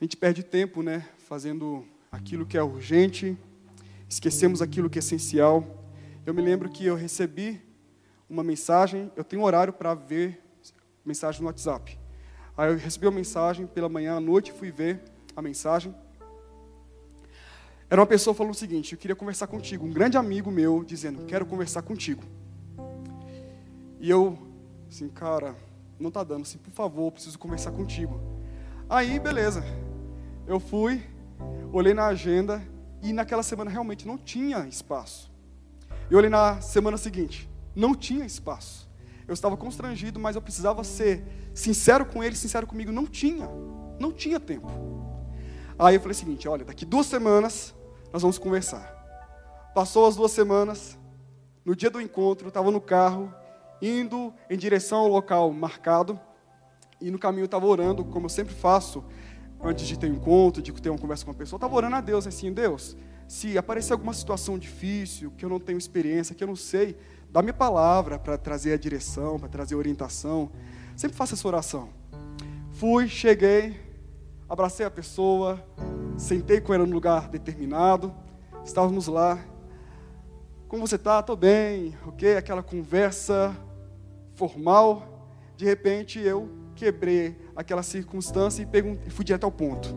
a 0.00 0.04
gente 0.04 0.16
perde 0.16 0.42
tempo, 0.42 0.82
né, 0.82 1.06
fazendo 1.28 1.86
aquilo 2.10 2.46
que 2.46 2.56
é 2.56 2.62
urgente, 2.62 3.36
esquecemos 4.08 4.62
aquilo 4.62 4.88
que 4.88 4.98
é 4.98 5.00
essencial. 5.00 5.79
Eu 6.26 6.34
me 6.34 6.42
lembro 6.42 6.68
que 6.68 6.84
eu 6.84 6.94
recebi 6.94 7.62
uma 8.28 8.44
mensagem, 8.44 9.10
eu 9.16 9.24
tenho 9.24 9.42
horário 9.42 9.72
para 9.72 9.94
ver 9.94 10.42
mensagem 11.04 11.40
no 11.40 11.46
WhatsApp. 11.46 11.98
Aí 12.56 12.70
eu 12.70 12.76
recebi 12.76 13.06
uma 13.06 13.12
mensagem 13.12 13.66
pela 13.66 13.88
manhã, 13.88 14.16
à 14.16 14.20
noite 14.20 14.52
fui 14.52 14.70
ver 14.70 15.02
a 15.34 15.40
mensagem. 15.40 15.94
Era 17.88 18.00
uma 18.00 18.06
pessoa 18.06 18.34
falando 18.34 18.52
o 18.52 18.56
seguinte: 18.56 18.92
Eu 18.92 18.98
queria 18.98 19.16
conversar 19.16 19.46
contigo. 19.46 19.86
Um 19.86 19.90
grande 19.90 20.18
amigo 20.18 20.50
meu 20.50 20.84
dizendo: 20.84 21.24
Quero 21.24 21.46
conversar 21.46 21.82
contigo. 21.82 22.22
E 23.98 24.08
eu, 24.08 24.38
assim, 24.88 25.08
cara, 25.08 25.56
não 25.98 26.08
está 26.08 26.22
dando. 26.22 26.42
Assim, 26.42 26.58
por 26.58 26.70
favor, 26.70 27.10
preciso 27.10 27.38
conversar 27.38 27.72
contigo. 27.72 28.20
Aí, 28.88 29.18
beleza. 29.18 29.64
Eu 30.46 30.60
fui, 30.60 31.02
olhei 31.72 31.94
na 31.94 32.06
agenda 32.06 32.62
e 33.02 33.12
naquela 33.12 33.42
semana 33.42 33.70
realmente 33.70 34.06
não 34.06 34.18
tinha 34.18 34.66
espaço. 34.66 35.29
Eu 36.10 36.18
olhei 36.18 36.28
na 36.28 36.60
semana 36.60 36.96
seguinte, 36.96 37.48
não 37.74 37.94
tinha 37.94 38.24
espaço. 38.24 38.90
Eu 39.28 39.32
estava 39.32 39.56
constrangido, 39.56 40.18
mas 40.18 40.34
eu 40.34 40.42
precisava 40.42 40.82
ser 40.82 41.24
sincero 41.54 42.04
com 42.04 42.22
ele, 42.22 42.34
sincero 42.34 42.66
comigo. 42.66 42.90
Não 42.90 43.06
tinha, 43.06 43.48
não 43.98 44.10
tinha 44.10 44.40
tempo. 44.40 44.68
Aí 45.78 45.94
eu 45.94 46.00
falei 46.00 46.12
o 46.12 46.18
seguinte: 46.18 46.48
olha, 46.48 46.64
daqui 46.64 46.84
duas 46.84 47.06
semanas 47.06 47.72
nós 48.12 48.22
vamos 48.22 48.38
conversar. 48.38 48.92
Passou 49.72 50.04
as 50.04 50.16
duas 50.16 50.32
semanas. 50.32 50.98
No 51.64 51.76
dia 51.76 51.90
do 51.90 52.00
encontro, 52.00 52.48
estava 52.48 52.72
no 52.72 52.80
carro, 52.80 53.32
indo 53.80 54.34
em 54.48 54.58
direção 54.58 54.98
ao 54.98 55.08
local 55.08 55.52
marcado. 55.52 56.18
E 57.00 57.08
no 57.08 57.18
caminho 57.18 57.42
eu 57.42 57.46
estava 57.46 57.66
orando, 57.66 58.04
como 58.04 58.26
eu 58.26 58.30
sempre 58.30 58.52
faço, 58.52 59.04
antes 59.62 59.86
de 59.86 59.96
ter 59.96 60.10
um 60.10 60.14
encontro, 60.14 60.60
de 60.60 60.72
ter 60.72 60.90
uma 60.90 60.98
conversa 60.98 61.24
com 61.24 61.30
uma 61.30 61.36
pessoa. 61.36 61.56
Eu 61.56 61.58
estava 61.58 61.74
orando 61.76 61.94
a 61.94 62.00
Deus 62.00 62.26
assim: 62.26 62.52
Deus, 62.52 62.96
se 63.30 63.56
aparecer 63.56 63.92
alguma 63.92 64.12
situação 64.12 64.58
difícil, 64.58 65.30
que 65.38 65.44
eu 65.44 65.48
não 65.48 65.60
tenho 65.60 65.78
experiência, 65.78 66.34
que 66.34 66.42
eu 66.42 66.48
não 66.48 66.56
sei, 66.56 66.96
dá 67.30 67.40
minha 67.40 67.54
palavra 67.54 68.18
para 68.18 68.36
trazer 68.36 68.72
a 68.72 68.76
direção, 68.76 69.38
para 69.38 69.48
trazer 69.48 69.76
a 69.76 69.78
orientação. 69.78 70.50
Sempre 70.96 71.16
faço 71.16 71.34
essa 71.34 71.46
oração. 71.46 71.90
Fui, 72.72 73.06
cheguei, 73.06 73.80
abracei 74.48 74.84
a 74.84 74.90
pessoa, 74.90 75.64
sentei 76.18 76.60
com 76.60 76.74
ela 76.74 76.84
num 76.84 76.92
lugar 76.92 77.28
determinado, 77.28 78.12
estávamos 78.64 79.06
lá. 79.06 79.38
Como 80.66 80.84
você 80.84 80.96
está? 80.96 81.20
Estou 81.20 81.36
bem, 81.36 81.96
ok? 82.04 82.36
Aquela 82.36 82.64
conversa 82.64 83.56
formal. 84.34 85.30
De 85.56 85.64
repente 85.64 86.18
eu 86.18 86.50
quebrei 86.74 87.38
aquela 87.54 87.84
circunstância 87.84 88.60
e 88.60 89.10
fui 89.10 89.24
direto 89.24 89.44
ao 89.44 89.52
ponto. 89.52 89.88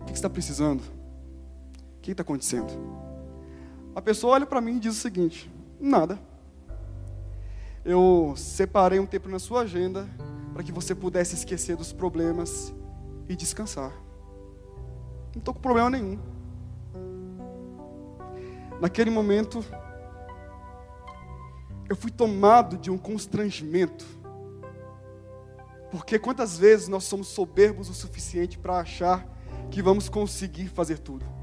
O 0.00 0.04
que 0.06 0.12
você 0.12 0.14
está 0.14 0.30
precisando? 0.30 0.96
Que 2.08 2.12
está 2.12 2.22
acontecendo? 2.22 2.72
A 3.94 4.00
pessoa 4.00 4.32
olha 4.32 4.46
para 4.46 4.62
mim 4.62 4.76
e 4.76 4.80
diz 4.80 4.96
o 4.96 4.98
seguinte: 4.98 5.52
Nada. 5.78 6.18
Eu 7.84 8.32
separei 8.34 8.98
um 8.98 9.04
tempo 9.04 9.28
na 9.28 9.38
sua 9.38 9.60
agenda 9.60 10.08
para 10.54 10.62
que 10.62 10.72
você 10.72 10.94
pudesse 10.94 11.34
esquecer 11.34 11.76
dos 11.76 11.92
problemas 11.92 12.74
e 13.28 13.36
descansar. 13.36 13.92
Não 15.34 15.40
estou 15.40 15.52
com 15.52 15.60
problema 15.60 15.90
nenhum. 15.90 16.18
Naquele 18.80 19.10
momento, 19.10 19.62
eu 21.90 21.94
fui 21.94 22.10
tomado 22.10 22.78
de 22.78 22.90
um 22.90 22.96
constrangimento. 22.96 24.06
Porque 25.90 26.18
quantas 26.18 26.56
vezes 26.56 26.88
nós 26.88 27.04
somos 27.04 27.28
soberbos 27.28 27.90
o 27.90 27.92
suficiente 27.92 28.58
para 28.58 28.78
achar 28.78 29.28
que 29.70 29.82
vamos 29.82 30.08
conseguir 30.08 30.68
fazer 30.68 31.00
tudo. 31.00 31.36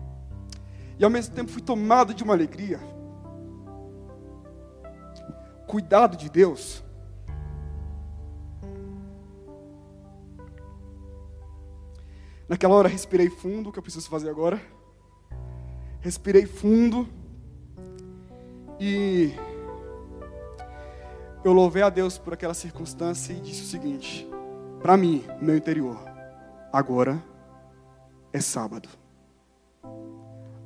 E 0.98 1.04
ao 1.04 1.10
mesmo 1.10 1.36
tempo 1.36 1.52
fui 1.52 1.62
tomado 1.62 2.14
de 2.14 2.24
uma 2.24 2.34
alegria. 2.34 2.80
Cuidado 5.68 6.16
de 6.16 6.30
Deus 6.30 6.86
Naquela 12.48 12.76
hora 12.76 12.88
respirei 12.88 13.30
fundo, 13.30 13.70
o 13.70 13.72
que 13.72 13.80
eu 13.80 13.84
preciso 13.84 14.08
fazer 14.08 14.30
agora? 14.30 14.62
Respirei 16.00 16.46
fundo 16.46 17.08
e 18.80 19.34
eu 21.44 21.52
louvei 21.52 21.82
a 21.82 21.90
Deus 21.90 22.20
por 22.20 22.34
aquela 22.34 22.54
circunstância 22.54 23.34
e 23.34 23.40
disse 23.40 23.64
o 23.64 23.66
seguinte: 23.66 24.30
para 24.80 24.96
mim, 24.96 25.26
meu 25.42 25.58
interior, 25.58 25.98
agora 26.72 27.24
é 28.32 28.40
sábado. 28.40 28.90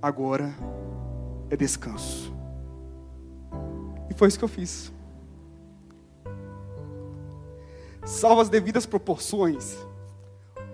Agora 0.02 0.54
é 1.50 1.56
descanso. 1.56 2.34
E 4.10 4.14
foi 4.14 4.28
isso 4.28 4.38
que 4.38 4.46
eu 4.46 4.50
fiz. 4.50 4.94
Salvo 8.06 8.42
as 8.42 8.50
devidas 8.50 8.86
proporções, 8.86 9.78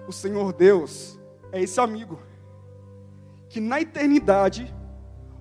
o 0.08 0.12
Senhor 0.12 0.54
Deus 0.54 1.20
é 1.52 1.62
esse 1.62 1.80
amigo 1.80 2.20
que 3.50 3.60
na 3.60 3.80
eternidade, 3.80 4.74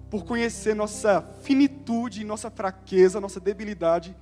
por 0.09 0.25
conhecer 0.25 0.75
nossa 0.75 1.21
finitude, 1.43 2.25
nossa 2.25 2.49
fraqueza, 2.51 3.21
nossa 3.21 3.41
debilidade, 3.41 4.17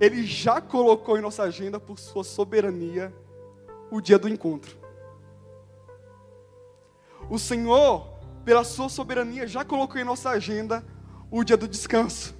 Ele 0.00 0.24
já 0.24 0.60
colocou 0.60 1.18
em 1.18 1.20
nossa 1.20 1.42
agenda, 1.42 1.80
por 1.80 1.98
Sua 1.98 2.22
soberania, 2.22 3.12
o 3.90 4.00
dia 4.00 4.18
do 4.18 4.28
encontro. 4.28 4.78
O 7.28 7.38
Senhor, 7.38 8.19
pela 8.44 8.64
Sua 8.64 8.88
soberania, 8.88 9.46
já 9.46 9.64
colocou 9.64 10.00
em 10.00 10.04
nossa 10.04 10.30
agenda 10.30 10.84
o 11.30 11.44
dia 11.44 11.56
do 11.56 11.68
descanso. 11.68 12.34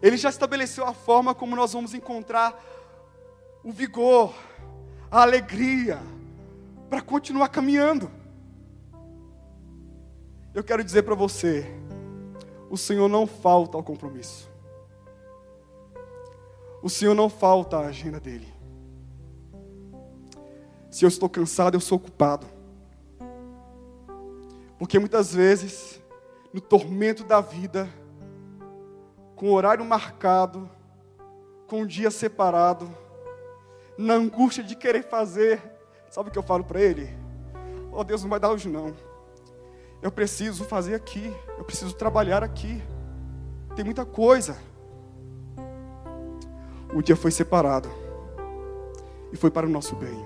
Ele 0.00 0.16
já 0.16 0.28
estabeleceu 0.28 0.84
a 0.84 0.94
forma 0.94 1.34
como 1.34 1.56
nós 1.56 1.72
vamos 1.72 1.94
encontrar 1.94 2.62
o 3.64 3.72
vigor, 3.72 4.34
a 5.10 5.22
alegria 5.22 5.98
para 6.88 7.00
continuar 7.00 7.48
caminhando. 7.48 8.10
Eu 10.54 10.62
quero 10.62 10.84
dizer 10.84 11.02
para 11.02 11.14
você, 11.14 11.66
o 12.70 12.76
Senhor 12.76 13.08
não 13.08 13.26
falta 13.26 13.76
ao 13.76 13.82
compromisso. 13.82 14.48
O 16.82 16.88
Senhor 16.88 17.14
não 17.14 17.28
falta 17.28 17.78
à 17.78 17.86
agenda 17.86 18.20
dele. 18.20 18.46
Se 20.90 21.04
eu 21.04 21.08
estou 21.08 21.28
cansado, 21.28 21.74
eu 21.74 21.80
sou 21.80 21.96
ocupado. 21.96 22.46
Porque 24.78 24.98
muitas 24.98 25.34
vezes, 25.34 26.02
no 26.52 26.60
tormento 26.60 27.24
da 27.24 27.40
vida, 27.40 27.88
com 29.34 29.50
o 29.50 29.52
horário 29.52 29.84
marcado, 29.84 30.68
com 31.66 31.82
o 31.82 31.86
dia 31.86 32.10
separado, 32.10 32.88
na 33.96 34.14
angústia 34.14 34.62
de 34.62 34.76
querer 34.76 35.02
fazer, 35.02 35.60
sabe 36.10 36.28
o 36.28 36.32
que 36.32 36.38
eu 36.38 36.42
falo 36.42 36.64
para 36.64 36.80
ele? 36.80 37.08
Oh 37.92 38.04
Deus, 38.04 38.22
não 38.22 38.30
vai 38.30 38.38
dar 38.38 38.50
hoje 38.50 38.68
não. 38.68 38.94
Eu 40.02 40.12
preciso 40.12 40.64
fazer 40.64 40.94
aqui, 40.94 41.34
eu 41.56 41.64
preciso 41.64 41.94
trabalhar 41.94 42.42
aqui. 42.42 42.82
Tem 43.74 43.84
muita 43.84 44.04
coisa. 44.04 44.56
O 46.94 47.02
dia 47.02 47.16
foi 47.16 47.30
separado 47.30 47.88
e 49.32 49.36
foi 49.36 49.50
para 49.50 49.66
o 49.66 49.70
nosso 49.70 49.96
bem. 49.96 50.24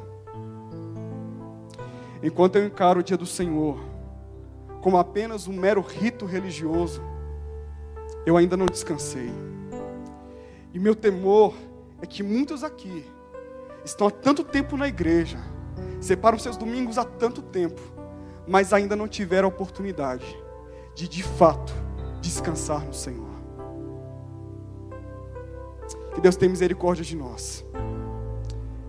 Enquanto 2.23 2.57
eu 2.57 2.67
encaro 2.67 3.01
o 3.01 3.03
dia 3.03 3.17
do 3.17 3.25
Senhor 3.25 3.90
como 4.81 4.97
apenas 4.99 5.47
um 5.47 5.53
mero 5.53 5.81
rito 5.81 6.25
religioso, 6.25 7.03
eu 8.25 8.37
ainda 8.37 8.57
não 8.57 8.67
descansei. 8.67 9.31
E 10.73 10.79
meu 10.79 10.95
temor 10.95 11.55
é 12.01 12.07
que 12.07 12.23
muitos 12.23 12.65
aqui 12.65 13.05
estão 13.85 14.07
há 14.07 14.11
tanto 14.11 14.45
tempo 14.45 14.77
na 14.77 14.89
igreja, 14.89 15.39
separam 16.01 16.39
seus 16.39 16.57
domingos 16.57 16.99
há 16.99 17.05
tanto 17.05 17.43
tempo, 17.43 17.81
mas 18.47 18.73
ainda 18.73 18.97
não 18.97 19.09
tiveram 19.09 19.49
a 19.49 19.53
oportunidade 19.53 20.25
de 20.95 21.09
de 21.09 21.23
fato 21.23 21.73
descansar 22.21 22.85
no 22.85 22.95
Senhor. 22.95 23.31
Que 26.15 26.21
Deus 26.21 26.37
tenha 26.37 26.51
misericórdia 26.51 27.05
de 27.05 27.17
nós, 27.17 27.65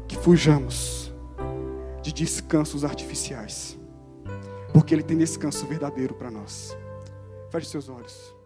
que 0.07 0.17
fujamos 0.17 1.13
de 2.01 2.11
descansos 2.11 2.83
artificiais, 2.83 3.77
porque 4.73 4.93
Ele 4.93 5.03
tem 5.03 5.17
descanso 5.17 5.65
verdadeiro 5.65 6.13
para 6.13 6.31
nós. 6.31 6.75
Feche 7.49 7.67
seus 7.67 7.89
olhos. 7.89 8.40